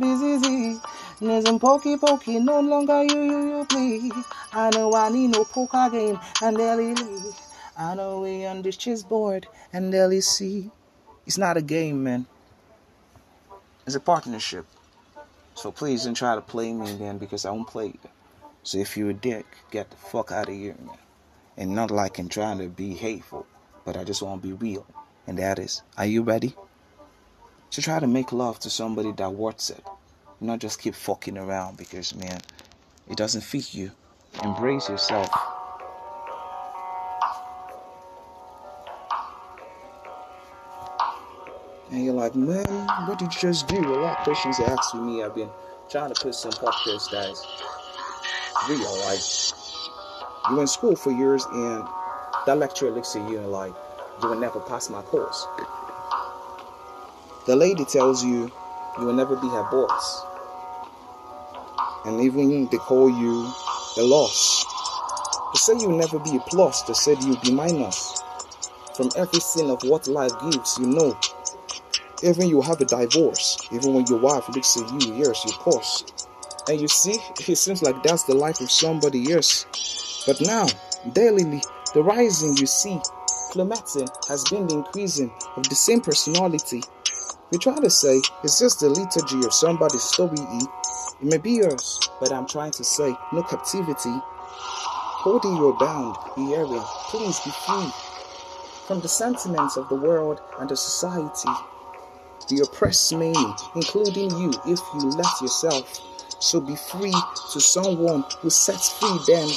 [1.20, 4.12] Nism pokey pokey, no longer you, you, you, please.
[4.53, 7.35] I know I need no poker game and daily league.
[7.77, 10.70] I know we on this chessboard and daily see.
[11.27, 12.27] It's not a game, man.
[13.87, 14.66] It's a partnership.
[15.55, 18.11] So please don't try to play me again because I won't play you.
[18.62, 20.98] So if you're a dick, get the fuck out of here, man.
[21.57, 23.46] And not like I'm trying to be hateful,
[23.85, 24.87] but I just want to be real.
[25.27, 26.55] And that is, are you ready?
[27.72, 29.85] To try to make love to somebody that wants it.
[30.42, 32.40] Not just keep fucking around because, man,
[33.09, 33.92] it doesn't fit you.
[34.42, 35.31] Embrace yourself.
[41.92, 42.66] And you're like, man,
[43.07, 43.78] what did you just do?
[43.78, 45.22] A lot of questions are asking me.
[45.22, 45.50] I've been
[45.88, 47.46] trying to put some podcasts guys
[48.68, 48.98] real.
[49.05, 49.20] Like,
[50.50, 51.87] you in school for years and
[52.46, 53.72] that lecturer looks at you and like,
[54.20, 55.46] you will never pass my course.
[57.46, 58.50] The lady tells you
[58.98, 60.32] you will never be her boss.
[62.05, 63.53] And even they call you
[63.99, 64.65] a loss.
[65.53, 66.83] They say you'll never be a plus.
[66.83, 68.23] They said you'll be minus.
[68.97, 71.19] From every sin of what life gives, you know.
[72.23, 76.05] Even you have a divorce, even when your wife looks at you, yes, of course.
[76.69, 79.67] And you see, it seems like that's the life of somebody else.
[80.27, 80.67] But now,
[81.12, 81.62] daily,
[81.95, 83.01] the rising you see,
[83.51, 86.83] plummeting has been the increasing of the same personality
[87.53, 90.38] we try to say it's just the liturgy of somebody's story.
[90.41, 90.65] Eh?
[91.23, 94.11] It may be yours, but I'm trying to say no captivity.
[95.23, 97.93] Holding you bound, hearing, please be free
[98.89, 101.49] from the sentiments of the world and the society.
[102.49, 105.87] The oppressed many, including you, if you let yourself.
[106.41, 107.15] So be free
[107.53, 109.49] to someone who sets free them.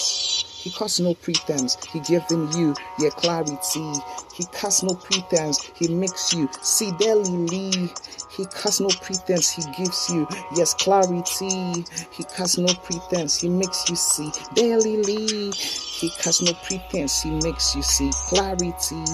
[0.66, 1.78] He casts no pretense.
[1.94, 3.94] He given you your clarity.
[4.34, 5.62] He casts no pretense.
[5.76, 7.92] He makes you see daily.
[8.32, 9.52] He casts no pretense.
[9.52, 11.86] He gives you yes clarity.
[12.10, 13.40] He casts no pretense.
[13.40, 15.52] He makes you see daily.
[15.52, 17.22] He casts no pretense.
[17.22, 19.06] He makes you see clarity.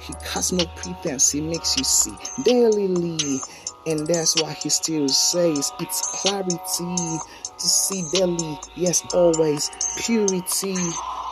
[0.00, 1.30] He casts no pretense.
[1.30, 3.40] He makes you see daily.
[3.86, 7.18] And that's why he still says it's clarity
[7.60, 10.76] to see daily, yes, always purity.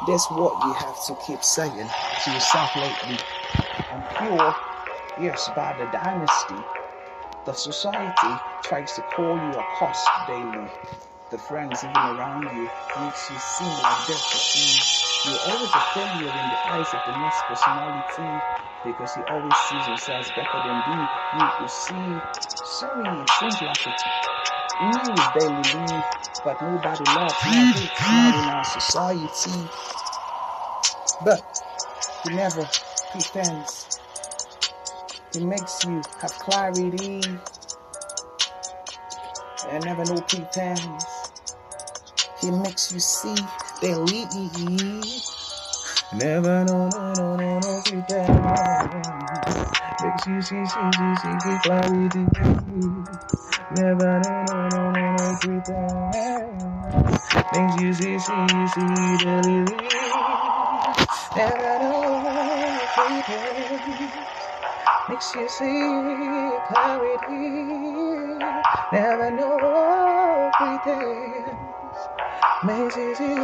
[0.07, 1.89] That's what you have to keep saying
[2.25, 3.19] to yourself lately.
[3.91, 4.55] I'm pure,
[5.19, 6.65] yes, by the dynasty.
[7.47, 10.71] The society tries to call you a cost daily.
[11.31, 14.09] The friends even around you makes you seem like.
[14.09, 18.43] See, you're always a failure in the eyes of the next personality
[18.85, 21.09] because he always sees himself better than you.
[21.33, 22.23] You, you see,
[22.65, 24.03] sorry, it seems like it
[24.81, 26.05] news daily live,
[26.45, 29.69] but nobody loves it's not in our society.
[31.25, 31.43] But
[32.25, 32.69] he never
[33.11, 34.01] pretends.
[35.33, 37.21] He makes you have clarity
[39.71, 41.05] and never no pretense.
[42.41, 44.25] He makes you see that we
[46.19, 49.09] never no no no no no pretense.
[50.03, 53.48] Makes you see see see see, see clarity.
[53.71, 56.15] Never no no no no no pretend
[57.53, 59.67] Things you see see see daily.
[61.37, 64.13] Never no no pretend
[65.09, 67.51] Makes you see clarity.
[68.93, 71.59] Never no pretend
[72.65, 73.37] Makes you see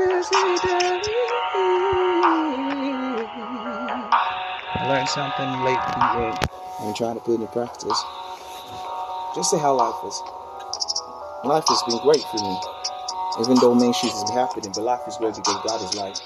[0.00, 0.04] I
[4.86, 6.38] learned something lately
[6.78, 8.00] and I'm trying to put it in practice.
[9.34, 10.22] Just say how life is.
[11.44, 12.60] Life has been great for me.
[13.40, 16.18] Even though main shit is happening, but life is great because God is life.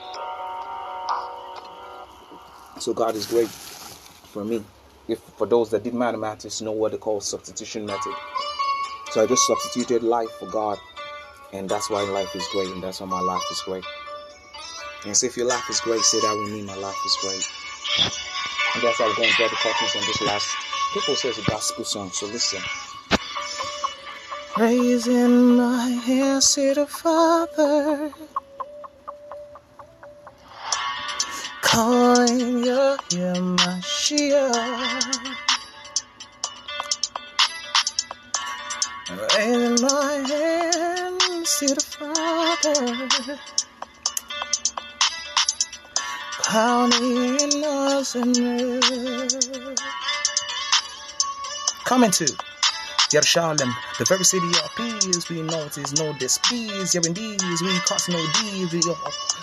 [2.78, 4.62] So God is great for me.
[5.08, 8.12] If for those that did mathematics know what they call substitution method.
[9.12, 10.78] So I just substituted life for God.
[11.52, 13.84] And that's why life is great, and that's why my life is great.
[15.04, 17.44] And so if your life is great, say that with me, my life is great.
[18.74, 20.48] And that's how we're going to the curtains on this last.
[20.94, 22.62] People say it's a gospel song, so listen.
[24.56, 28.12] Raising my hands to the Father,
[31.60, 32.96] calling your
[33.58, 35.36] Mashiach.
[39.10, 40.71] Raising my hands
[41.44, 43.38] to the Father,
[46.44, 48.32] counting us in
[51.84, 52.26] Coming to.
[53.10, 56.94] Jerusalem, the very city of peace, we notice no displease.
[56.94, 58.80] Yeah, indeed, we cause no deeds, we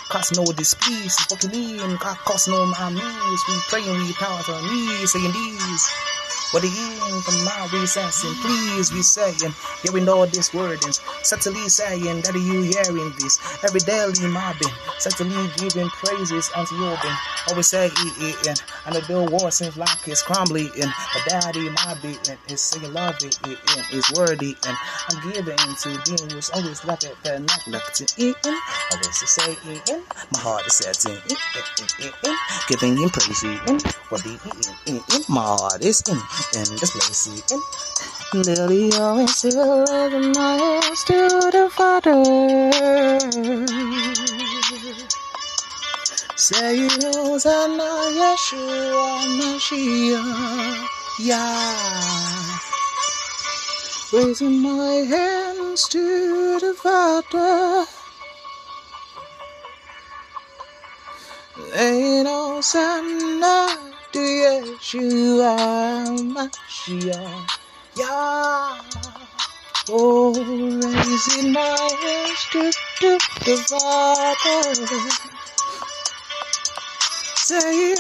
[0.08, 1.20] cause no displease.
[1.28, 3.42] Fucking in, cause no my enemies.
[3.48, 6.19] We pray and we power our knees, saying these.
[6.52, 12.22] What the end from my recessing, please be saying, hearing all this wordings, subtly saying
[12.26, 15.30] that you hearing this, every daily mobbing, subtly
[15.62, 17.14] giving praises unto your being.
[17.50, 22.18] Always say it, and know the war seems like it's crumbling, but daddy, my being
[22.50, 24.76] is saying love it, and is worthy, and
[25.14, 28.36] I'm giving to being who's always left at the neck, left to it,
[28.92, 29.86] always to say it,
[30.34, 32.36] my heart is setting in,
[32.68, 33.46] giving him praise,
[34.10, 34.34] what the
[34.88, 34.98] in,
[35.30, 36.18] my heart is in
[36.54, 37.28] in this place.
[38.34, 39.84] In Lily always still
[40.14, 41.18] in my hands to
[41.52, 42.24] the Father.
[46.36, 50.88] Say Hosanna, Yeshua, Mashiach,
[51.20, 52.60] yeah.
[54.14, 57.86] Raising my hands to the Father.
[61.76, 65.56] Ain't Hosanna to Yeshua
[66.34, 67.50] Mashiach.
[67.96, 68.82] Yeah.
[69.90, 74.74] Oh, raising my hands to, to the Father.
[77.36, 77.96] Saying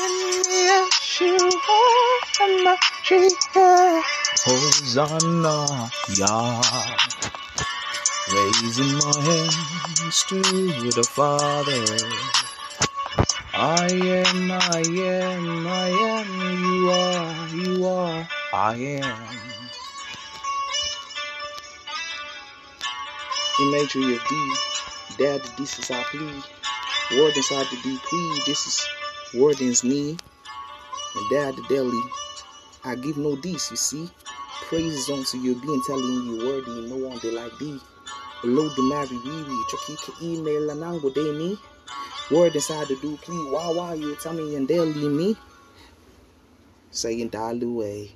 [0.70, 1.49] Yeshua
[2.66, 4.03] Mashiach.
[4.45, 6.62] Hosanna, Yah.
[8.34, 10.41] Raising my hands to
[10.91, 12.49] the Father.
[13.62, 19.28] I am, I am, I am, you are, you are, I am.
[23.60, 24.53] Imagery of thee,
[25.18, 26.41] dad, this is our plea.
[27.18, 28.88] Word inside the decree, this is
[29.34, 30.12] word wordings me.
[31.16, 32.01] And dad, the daily,
[32.86, 34.10] I give no this, you see.
[34.70, 37.78] Praises unto your being, telling you worthy, no one they like thee.
[38.41, 41.60] Below the Mary, Riri, Chucky, email, and angle, they me.
[42.32, 43.52] Word inside the do please.
[43.52, 45.36] Why why you tell me and they'll leave me?
[46.92, 48.12] Saying Daluwe.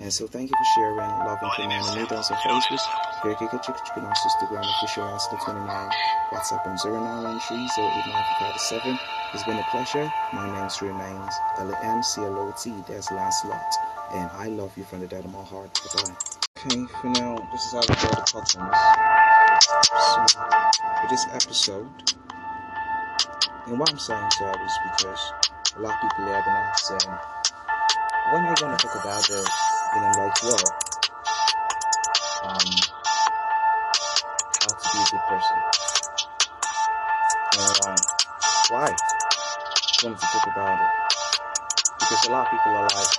[0.00, 2.80] And so thank you for sharing, loving, commenting, meet us on Facebook,
[3.22, 5.90] Very Good Chicken Chicken on Instagram, official Aston 29,
[6.32, 7.68] WhatsApp on 0913
[9.32, 10.12] It's been a pleasure.
[10.32, 12.74] My name remains L-A-M-C-L-O-T.
[12.88, 13.72] That's Lancelot.
[14.12, 15.72] And I love you from the depth of my heart.
[15.94, 16.16] Bye-bye.
[16.66, 18.74] Okay, for now, this is how we go to podcast.
[20.10, 20.26] So,
[21.00, 21.88] for this episode,
[23.66, 25.32] and what I'm saying so is because
[25.76, 27.08] a lot of people have been asking,
[28.32, 29.48] when are you to talk about this?
[29.94, 30.64] And I'm like, well,
[32.44, 32.68] um,
[34.60, 35.56] how to be a good person.
[37.56, 37.96] And um,
[38.68, 38.92] why?
[38.92, 40.92] I wanted to talk about it.
[42.00, 43.12] Because a lot of people are like,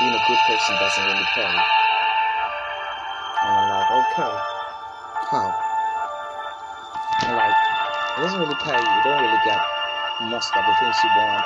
[0.00, 1.54] being a good person doesn't really pay.
[3.42, 4.34] And I'm like, okay,
[5.30, 5.46] how?
[7.22, 7.61] And like,
[8.16, 8.76] it doesn't really pay.
[8.76, 9.60] You don't really get
[10.28, 11.44] most of the things you want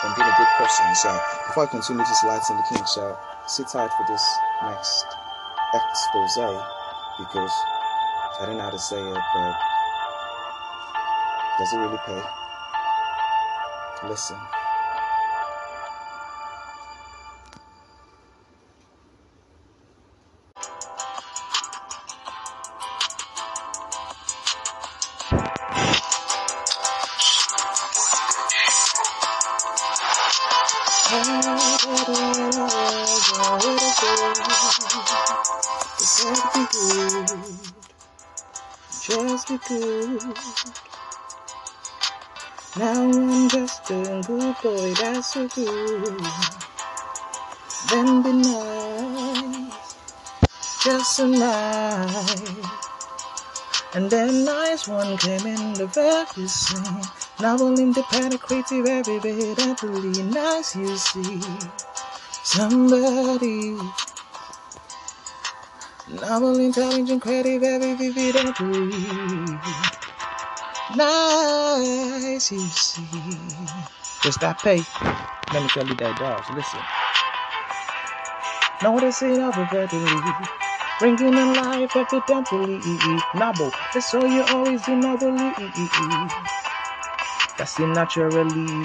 [0.00, 0.94] from being a good person.
[0.94, 1.12] So
[1.48, 2.84] before I continue, this lights in the king.
[2.86, 4.24] So sit tight for this
[4.62, 5.06] next
[5.74, 6.36] expose
[7.18, 7.52] because
[8.40, 9.54] I don't know how to say it, but
[11.58, 12.22] does it really pay?
[14.08, 14.38] Listen.
[44.62, 46.20] Boy, that's so good.
[47.90, 49.96] Then be nice,
[50.84, 52.80] just a night.
[53.94, 57.00] And then nice one came in the very same.
[57.40, 61.40] Novel, independent, creative, every bit happily nice, you see.
[62.44, 63.76] Somebody.
[66.08, 69.58] Novel, intelligent, creative, every vivid, happily
[70.96, 73.99] nice, you see.
[74.22, 74.82] Does that pay?
[75.54, 76.44] Let me tell you that does.
[76.52, 76.80] Listen.
[78.82, 79.64] Noticing of a.
[80.98, 82.80] Bringing in life evidently.
[83.34, 83.72] Noble.
[83.94, 85.52] That's all you always do, nobly.
[87.56, 88.84] That's it naturally.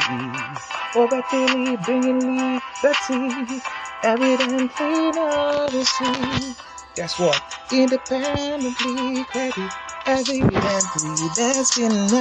[0.95, 3.61] Overtly, bringing liberty.
[4.03, 6.55] Evidently, noticing.
[6.95, 7.41] Guess what?
[7.73, 9.71] Independently, credit
[10.05, 12.19] evidently that's been nice,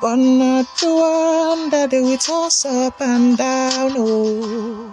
[0.00, 3.92] but not the one that will toss up and down.
[3.96, 4.90] Oh,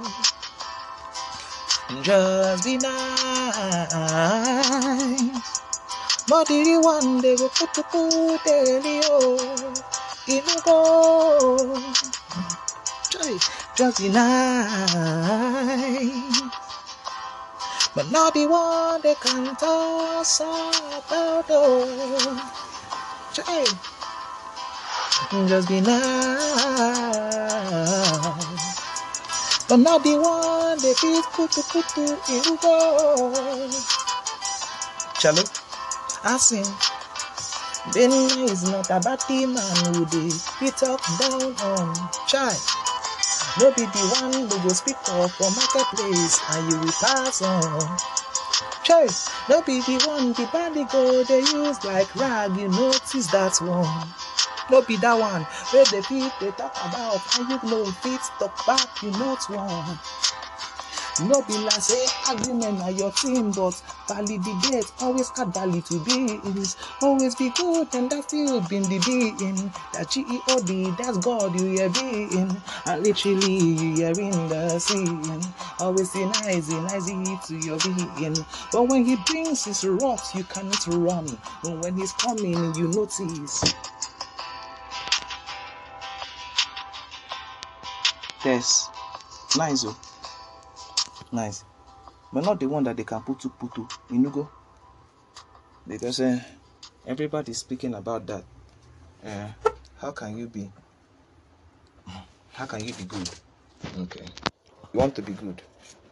[2.02, 3.94] just be nice,
[6.28, 8.42] but the one they will put to put.
[8.48, 9.38] Oh,
[10.28, 11.58] in go,
[13.76, 15.24] just be nice
[17.96, 22.52] but not the one that can toss about oh.
[23.46, 23.66] Hey.
[25.48, 25.96] Just be nice,
[29.68, 33.70] but not the one that is put to put to in go.
[35.18, 35.44] Chalo,
[36.24, 36.66] I sing.
[37.94, 41.96] Benin is not about the man who did he talk down on
[42.28, 42.60] child.
[43.60, 47.98] No be the one who go speak for marketplace and you will pass on.
[48.84, 53.56] Choice, no be the one the body go they use like rag, you notice that
[53.62, 54.08] one.
[54.72, 58.66] No be that one where the feet they talk about and you know fit talk
[58.66, 60.00] back, you not one.
[61.22, 66.76] No be like say argument na your team, but validate always add value to beings.
[67.04, 69.72] Always be good and that still been the being.
[69.94, 72.58] That G-E-O-D, that's God you hear being.
[72.88, 75.40] And literally you hearing the scene
[75.80, 78.36] Always say nice, nice to your being.
[78.72, 81.28] But when he brings his wrath, you cannot run.
[81.64, 83.64] And when he's coming, you notice.
[88.44, 88.90] Yes,
[89.56, 89.86] nice.
[89.86, 90.13] Oh.
[91.34, 91.66] Nice.
[92.32, 94.48] But not the one that they can put to putu inugo.
[95.88, 96.40] Because uh,
[97.08, 98.44] everybody's speaking about that.
[99.26, 99.48] Uh,
[99.98, 100.72] how can you be?
[102.52, 103.30] How can you be good?
[103.98, 104.26] Okay.
[104.94, 105.64] You want to be good.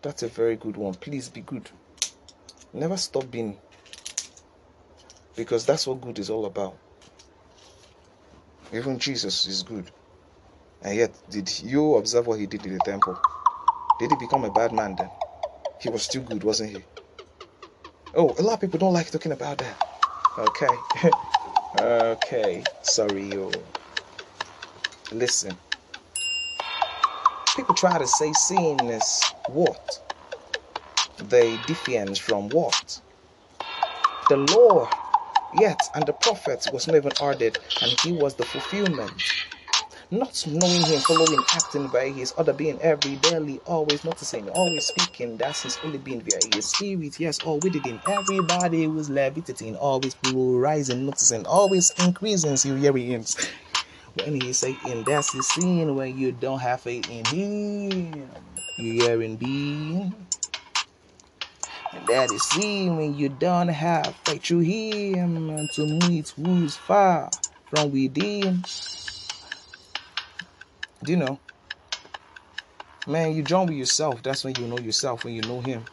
[0.01, 0.95] That's a very good one.
[0.95, 1.69] Please be good.
[2.74, 3.59] Never stop being.
[5.36, 6.78] Because that's what good is all about.
[8.74, 9.91] Even jesus is good.
[10.82, 13.19] And yet did you observe what he did in the temple
[14.02, 15.12] did he become a bad man then?
[15.80, 16.84] He was still good, wasn't he?
[18.16, 19.78] Oh, a lot of people don't like talking about that.
[20.38, 21.12] Okay.
[21.80, 22.64] okay.
[22.84, 23.52] Sorry, yo.
[25.12, 25.58] Listen.
[27.56, 29.99] People try to say sin is what?
[31.20, 33.02] They difference from what?
[34.30, 34.89] The law,
[35.54, 39.36] yet, and the prophets was not even ordered, and he was the fulfillment
[40.12, 45.38] not knowing him, following, acting by his other being every daily, always noticing, always speaking.
[45.38, 47.20] That's his only being via his spirit.
[47.20, 52.57] Yes, all with it in everybody was levitating, always rising, noticing, always increasing.
[52.57, 53.24] So you hear him
[54.16, 58.32] when he's saying that's the scene when you don't have faith in him.
[58.78, 60.28] You hearing being.
[61.93, 67.30] And that is seen when you don't have faith through him to meet who's far
[67.70, 68.64] from within.
[71.06, 71.41] You know?
[73.06, 74.24] Man, you join with yourself.
[74.24, 75.89] That's when you know yourself, when you know Him.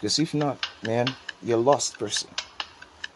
[0.00, 2.36] Because if not, man, you're a lost person.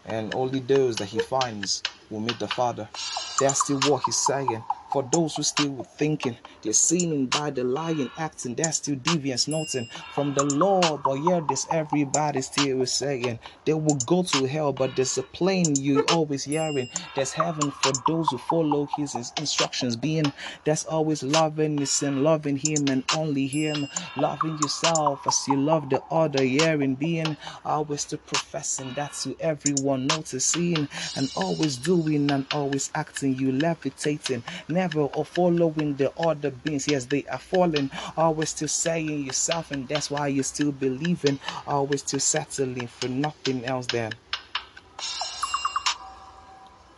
[0.04, 2.90] And only those that He finds will meet the Father.
[3.38, 4.66] That's still what He's saying.
[4.90, 9.88] For those who still thinking they're sinning by the lying acting, that's still deviance, nothing
[10.10, 11.02] from the Lord.
[11.04, 15.22] But yeah, this everybody still is saying they will go to hell, but there's a
[15.22, 16.90] plane you always hearing.
[17.14, 20.32] There's heaven for those who follow his instructions, being
[20.64, 25.88] that's always loving his and loving him and only him, loving yourself as you love
[25.90, 32.46] the other, hearing being always to professing that to everyone noticing and always doing and
[32.52, 36.88] always acting, you levitating never or following the other beings.
[36.88, 42.00] Yes, they are falling, always still saying yourself, and that's why you're still believing, always
[42.00, 44.12] still settling for nothing else then.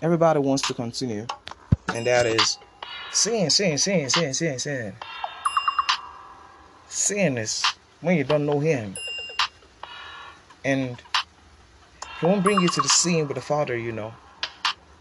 [0.03, 1.27] everybody wants to continue,
[1.95, 2.59] and that is
[3.13, 4.95] sin, sin, sin, sin, sin, sin.
[6.89, 7.65] Sin is
[8.01, 8.97] when you don't know Him,
[10.65, 11.01] and
[12.21, 14.13] He won't bring you to the scene with the Father, you know,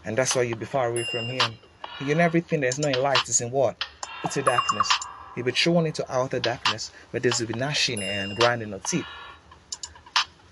[0.04, 1.58] and that's why you'll be far away from Him.
[2.00, 3.84] You know everything that's not in light is in what?
[4.24, 4.90] It's in darkness.
[5.36, 9.06] You'll be thrown into outer darkness where there's be gnashing and grinding of teeth.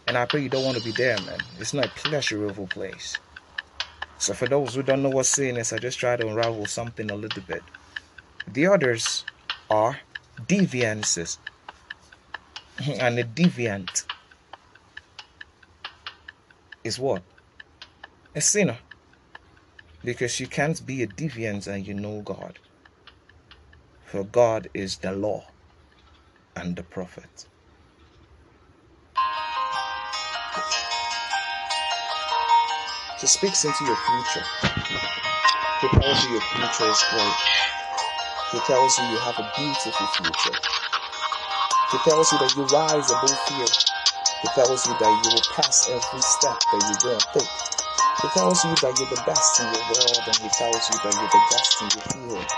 [0.07, 1.39] And I pray you don't want to be there, man.
[1.59, 3.17] It's not a pleasurable place.
[4.19, 7.11] So for those who don't know what sin is, I just try to unravel something
[7.11, 7.63] a little bit.
[8.47, 9.25] The others
[9.71, 10.01] are
[10.47, 11.39] deviances.
[12.99, 14.05] and a deviant
[16.85, 17.23] is what?
[18.35, 18.79] A sinner.
[20.03, 22.59] Because you can't be a deviant and you know God.
[24.01, 25.45] For God is the law
[26.57, 27.47] and the prophet.
[33.21, 34.47] He speaks into your future.
[35.81, 37.35] He tells you your future is great.
[38.53, 40.59] He tells you you have a beautiful future.
[41.93, 43.67] He tells you that you rise above fear.
[44.43, 47.70] He tells you that you will pass every step that you're going to take.
[48.23, 51.15] He tells you that you're the best in your world and he tells you that
[51.17, 52.49] you're the best in your field.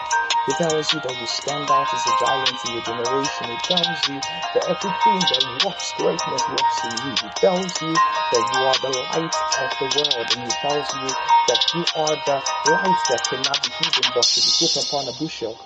[0.46, 3.46] He tells you that you stand out as a giant in your generation.
[3.46, 4.18] He tells you
[4.54, 7.14] that everything that works greatness works in you.
[7.14, 10.28] He tells you that you are the light of the world.
[10.34, 11.08] And he tells you
[11.46, 12.38] that you are the
[12.74, 15.56] light that cannot be hidden but to be put upon a bushel.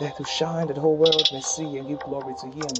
[0.00, 2.74] That to shine that the whole world may see and give glory to him.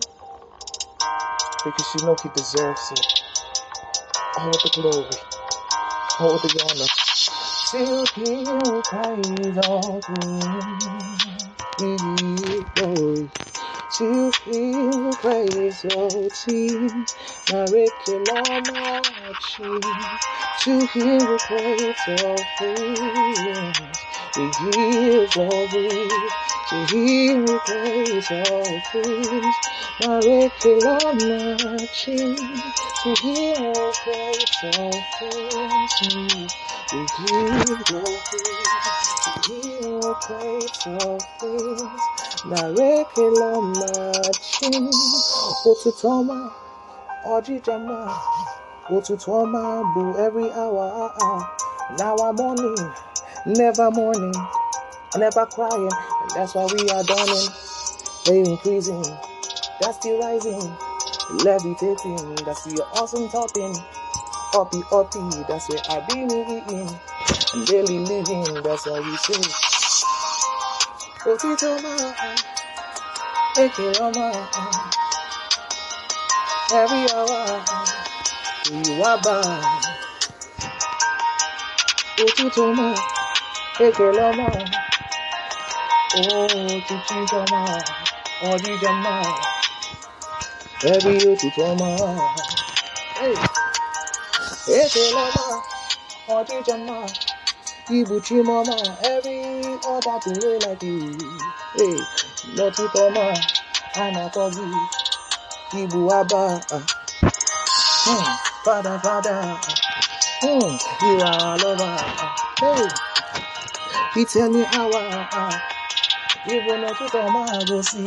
[1.65, 3.07] Because you know he deserves it.
[4.39, 5.17] All the glory,
[6.21, 6.87] all the honor
[7.71, 10.01] to him praise all
[12.77, 13.31] glory.
[13.99, 17.07] To him praise all team.
[17.49, 19.35] Mariculama
[20.63, 23.99] To him praise all things.
[24.37, 26.09] We give glory.
[26.73, 29.57] To him praise all things.
[30.03, 31.79] Mariculama
[33.03, 36.53] To him praise all things.
[36.93, 38.19] We give glory,
[39.49, 42.03] give praise of things.
[42.47, 44.91] Narekela machin,
[45.67, 46.53] otutoma,
[47.27, 48.01] ojijama,
[48.91, 51.13] otutoma, bu every hour.
[51.99, 52.77] Now I'm morning,
[53.47, 54.35] never morning,
[55.19, 55.91] never crying.
[55.91, 57.49] And that's why we are dawning,
[58.27, 59.05] they increasing,
[59.81, 60.61] that's still rising,
[61.45, 62.35] levitating.
[62.45, 63.75] That's the awesome topping.
[64.55, 66.89] Uppy, uppy, that's where I've been be living.
[67.67, 69.43] Daily living, that's how we say.
[71.25, 71.95] Otito ma,
[73.59, 74.29] eke ma,
[76.73, 77.65] every hour,
[78.71, 79.83] you are bad.
[82.19, 82.95] Otito ma,
[83.81, 84.82] eke ma,
[86.17, 86.49] oh,
[86.87, 87.83] chichi ma,
[88.43, 89.23] ojija ma,
[90.85, 91.91] every otito ma,
[93.21, 93.37] hey.
[94.69, 95.63] Ekeloma,
[96.29, 97.11] Odijama,
[97.91, 101.19] Ibuchimoma, every other thing like you.
[101.77, 101.99] Hey,
[102.55, 103.35] Notitoma,
[103.95, 104.65] Anakogi,
[105.73, 106.63] Ibuaba,
[107.91, 109.59] hmm, Father, Father,
[110.43, 111.97] hmm, you are lover.
[112.61, 112.89] Hey,
[116.47, 118.01] tell me how I, even Notitoma, see,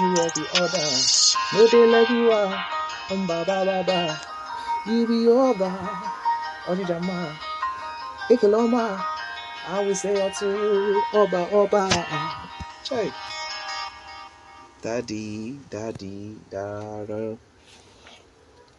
[0.00, 1.08] you are the other.
[1.54, 2.66] No, they like you are,
[3.10, 4.20] um, ba ba ba ba.
[4.86, 5.70] Ibi ọba
[6.70, 7.16] ọdịdama
[8.32, 8.84] ekele ọma
[9.74, 11.82] I will say unto you ọba ọba
[12.86, 13.08] chai
[14.84, 15.26] daddy
[15.72, 16.16] daddy
[16.52, 17.18] dada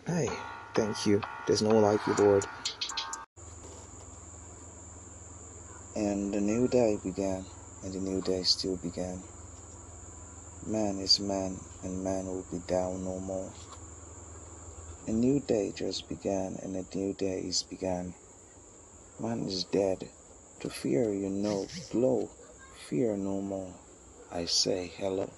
[0.09, 0.29] hey
[0.75, 1.17] thank you.
[1.45, 2.45] There's no like you Lord.
[5.95, 7.41] And the new day began
[7.85, 9.23] and the new day still began
[10.67, 13.53] man is man and man will be down no more
[15.07, 18.15] a new day just began, and a new day is began.
[19.19, 20.09] Man is dead.
[20.61, 22.31] To fear you know, glow,
[22.89, 23.71] fear no more.
[24.31, 25.29] I say hello.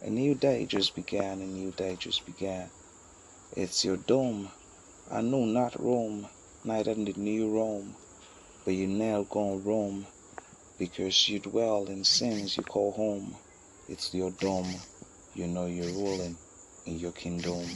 [0.00, 2.70] A new day just began, a new day just began.
[3.52, 4.48] It's your dome.
[5.10, 6.28] I know not Rome,
[6.64, 7.94] neither the new Rome,
[8.64, 10.06] but you now gone roam,
[10.78, 13.36] because you dwell in sins you call home.
[13.88, 14.76] It's your dome.
[15.34, 16.38] You know you're ruling
[16.86, 17.66] in your kingdom.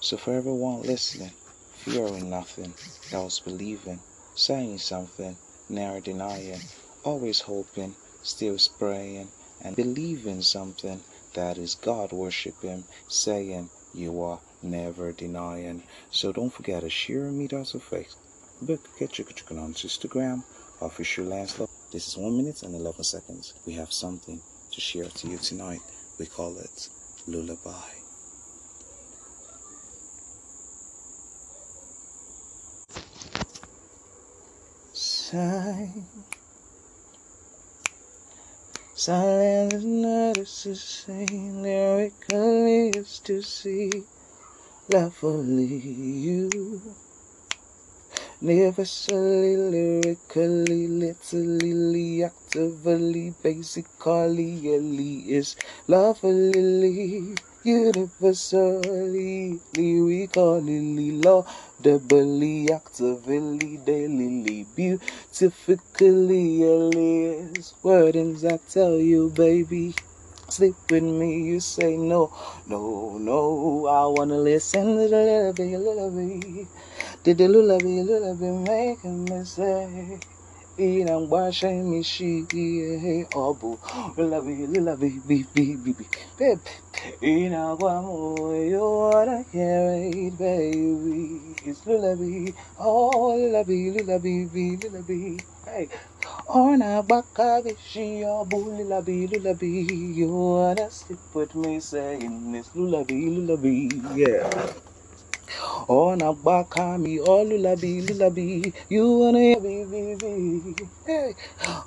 [0.00, 1.32] So for everyone listening,
[1.70, 2.74] fearing nothing,
[3.12, 4.00] else believing,
[4.34, 5.36] saying something,
[5.68, 6.60] never denying,
[7.02, 11.02] always hoping, still praying, and believing something
[11.34, 15.82] that is God worshiping, saying you are never denying.
[16.10, 18.14] So don't forget to share me that's a faith.
[18.60, 20.44] Book catch you on Instagram,
[20.80, 21.67] official Lancelot.
[21.90, 23.54] This is one minute and eleven seconds.
[23.66, 25.80] We have something to share to you tonight.
[26.18, 26.90] We call it
[27.26, 27.88] lullaby.
[38.94, 44.04] Silence is not to say, lyrically is to see,
[44.88, 46.96] lovely you.
[48.40, 54.54] Universally, lyrically, literally, actively, basically,
[55.28, 55.56] is
[55.88, 57.34] lovely.
[57.64, 67.74] Universally, lyrically, laudably, actively, daily, beautifully, alias.
[67.82, 69.96] Wordings I tell you, baby.
[70.48, 72.32] Sleep with me, you say no,
[72.68, 73.86] no, no.
[73.86, 76.68] I wanna listen to the little bit, little bit.
[77.22, 80.22] Did the lullaby, lullaby making me say
[80.78, 83.78] Inang bashay mi shi hey obu
[84.16, 86.06] lullaby lullaby be be be be
[86.38, 86.62] babe
[87.22, 95.88] Inagwa mo you wanna hear it baby It's lullaby oh lullaby lullaby be lullaby hey
[96.48, 99.86] Ona baka bishi obu lullaby lullaby
[100.18, 104.48] You wanna sleep with me saying it's lullaby lullaby yeah
[105.88, 110.74] Oh, na baka mi, oh lulabi, lulabi, you wanna be, be, be.
[111.06, 111.34] Hey.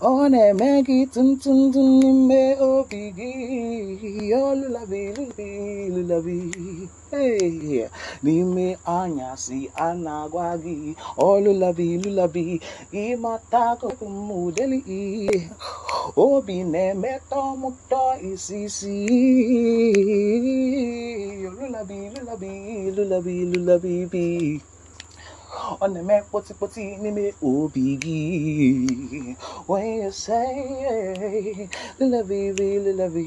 [0.01, 6.89] Oh, na megi, tun, tun, tun, me, oh, bigi, oh lulabi, lulabi, lulabi.
[7.11, 7.89] Hey,
[8.23, 12.43] n'ime anyasị a na-agwa gị oh, ọlụlabi lụlabi
[13.03, 13.89] ịmatago
[14.27, 14.79] mụdeli
[16.25, 18.95] obi na-emetọ mụtọ isisi.
[21.57, 22.51] Lụlabi lụlabi
[22.95, 24.25] lụlabi lụlabi bi
[25.83, 28.19] ọ na-eme kpọtịkpọtị n'ime obi gị
[29.69, 33.25] when you say lulabibi lulabi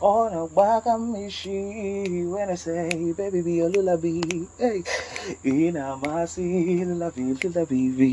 [0.00, 1.56] ọ na-agbaga m isi
[2.32, 4.12] when I say baby be a lulabi
[4.62, 4.78] hey
[5.44, 6.46] ị na-amasị
[6.88, 8.10] lulabi lulabibi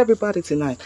[0.00, 0.80] everybody tonight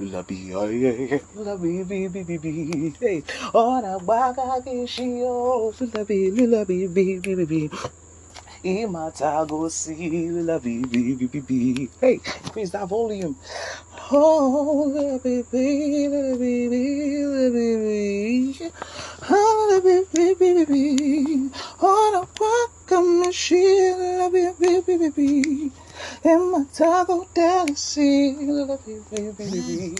[0.00, 3.22] lulabi, oh yeah, lulabi, bi, bi, bi, bi, hey,
[3.54, 7.78] oh na baga kishi, oh, lulabi, lulabi, bi, bi, bi, bi.
[8.64, 10.30] Imatago see
[11.40, 11.88] bi.
[12.00, 13.36] Hey, increase that volume.
[14.10, 16.82] Oh, la bi bi la bi bi
[17.24, 18.70] la bi bi.
[19.30, 21.50] Oh, la bi bi bi
[22.88, 25.70] bi and bi bi bi.
[26.24, 29.94] Imatago Delacy la bi bi bi bi bi.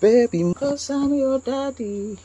[0.00, 2.18] Baby, cause I'm your daddy.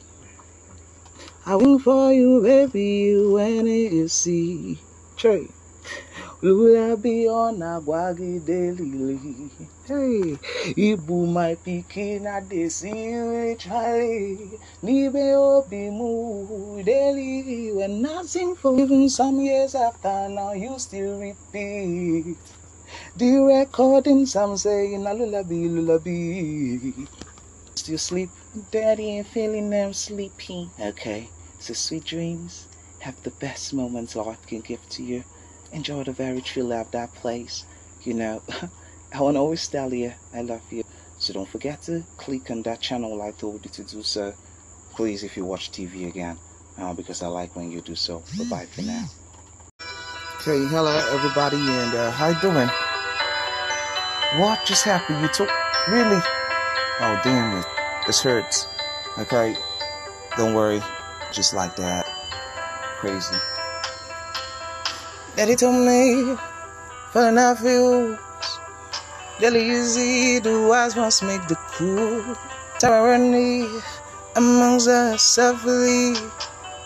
[1.46, 4.80] I will for you, baby, when you see.
[5.86, 6.04] Trey.
[6.46, 9.18] Lulabi ọ na-agwa gị delili
[9.88, 10.20] hey,
[10.90, 12.94] Ibu my pikin adesi
[13.62, 16.12] Charlie N'ime obi mu
[16.90, 22.38] daily When nothing for even some years after now you still repeat.
[23.20, 27.06] The recording some say na lullaby lullaby
[27.82, 28.32] Still sleep.
[28.72, 30.60] Daddy ain't feeling them sleepy.
[30.80, 31.22] Okay,
[31.60, 32.68] so sweet dreams
[33.06, 35.24] Have the best moments life can give to you
[35.72, 37.66] enjoy the very chill out that place.
[38.04, 38.42] You know,
[39.14, 40.84] I want to always tell you I love you.
[41.18, 44.34] So don't forget to click on that channel I told you to do so.
[44.96, 46.38] Please, if you watch TV again,
[46.78, 48.24] uh, because I like when you do so.
[48.38, 49.06] Bye bye for now.
[50.42, 52.70] Okay, hello everybody, and uh, how you doing?
[54.40, 55.22] What just happened?
[55.22, 55.50] You took
[55.88, 56.22] really?
[57.00, 57.66] Oh damn it!
[58.06, 58.68] This hurts.
[59.18, 59.56] Okay,
[60.38, 60.82] don't worry,
[61.32, 62.06] just like that.
[63.00, 63.36] Crazy.
[65.36, 66.38] Daddy told me,
[67.12, 68.18] for enough views,
[69.38, 72.24] daily easy, the wise must make the cool.
[72.80, 73.68] Tyranny
[74.38, 76.16] amongst us, selfly,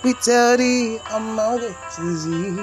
[0.04, 2.58] we tell thee among us easy.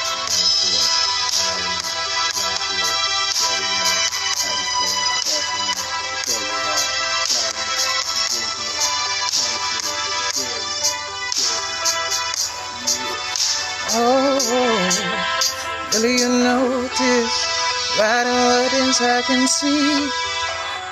[18.99, 20.11] Things I can see.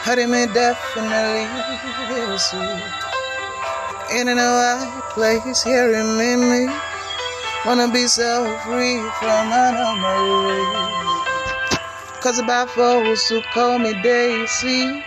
[0.05, 1.47] Hurting me definitely
[2.11, 2.57] will see.
[4.19, 6.73] In a white place, hearing me, me.
[7.65, 10.63] Wanna be so free from anomaly.
[12.21, 15.03] Cause about folks who call me Daisy.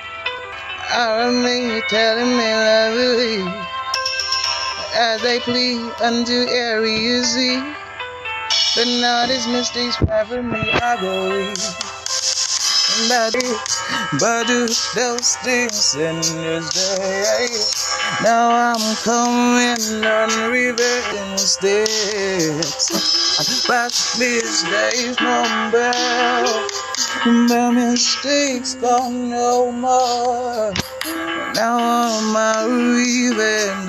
[0.91, 3.43] Are me telling me lovely
[4.95, 7.35] as they plead unto areas
[8.75, 11.78] But now these mistakes forever me I believe.
[13.07, 13.31] But,
[14.47, 17.47] do those things in this day.
[18.23, 22.89] Now I'm coming on reversing mistakes.
[23.67, 26.67] But mistakes no better.
[27.25, 30.73] My mistakes gone no more.
[31.55, 33.87] Now I'm a reason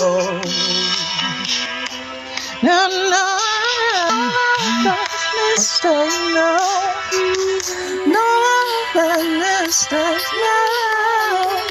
[0.00, 0.42] oh.
[2.62, 3.43] No, no, no,
[9.74, 11.66] mistake, no.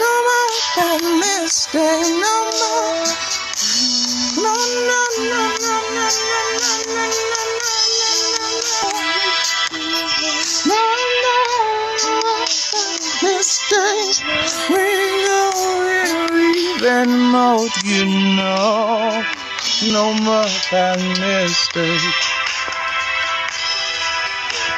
[0.00, 3.04] No more mistake, no more.
[4.42, 4.54] No,
[4.88, 7.42] no, no, no, no, no, no, no.
[13.22, 14.18] mistakes.
[14.70, 14.84] We
[15.26, 18.04] know we're even more, you
[18.36, 19.24] know.
[19.92, 22.31] No more than mistakes.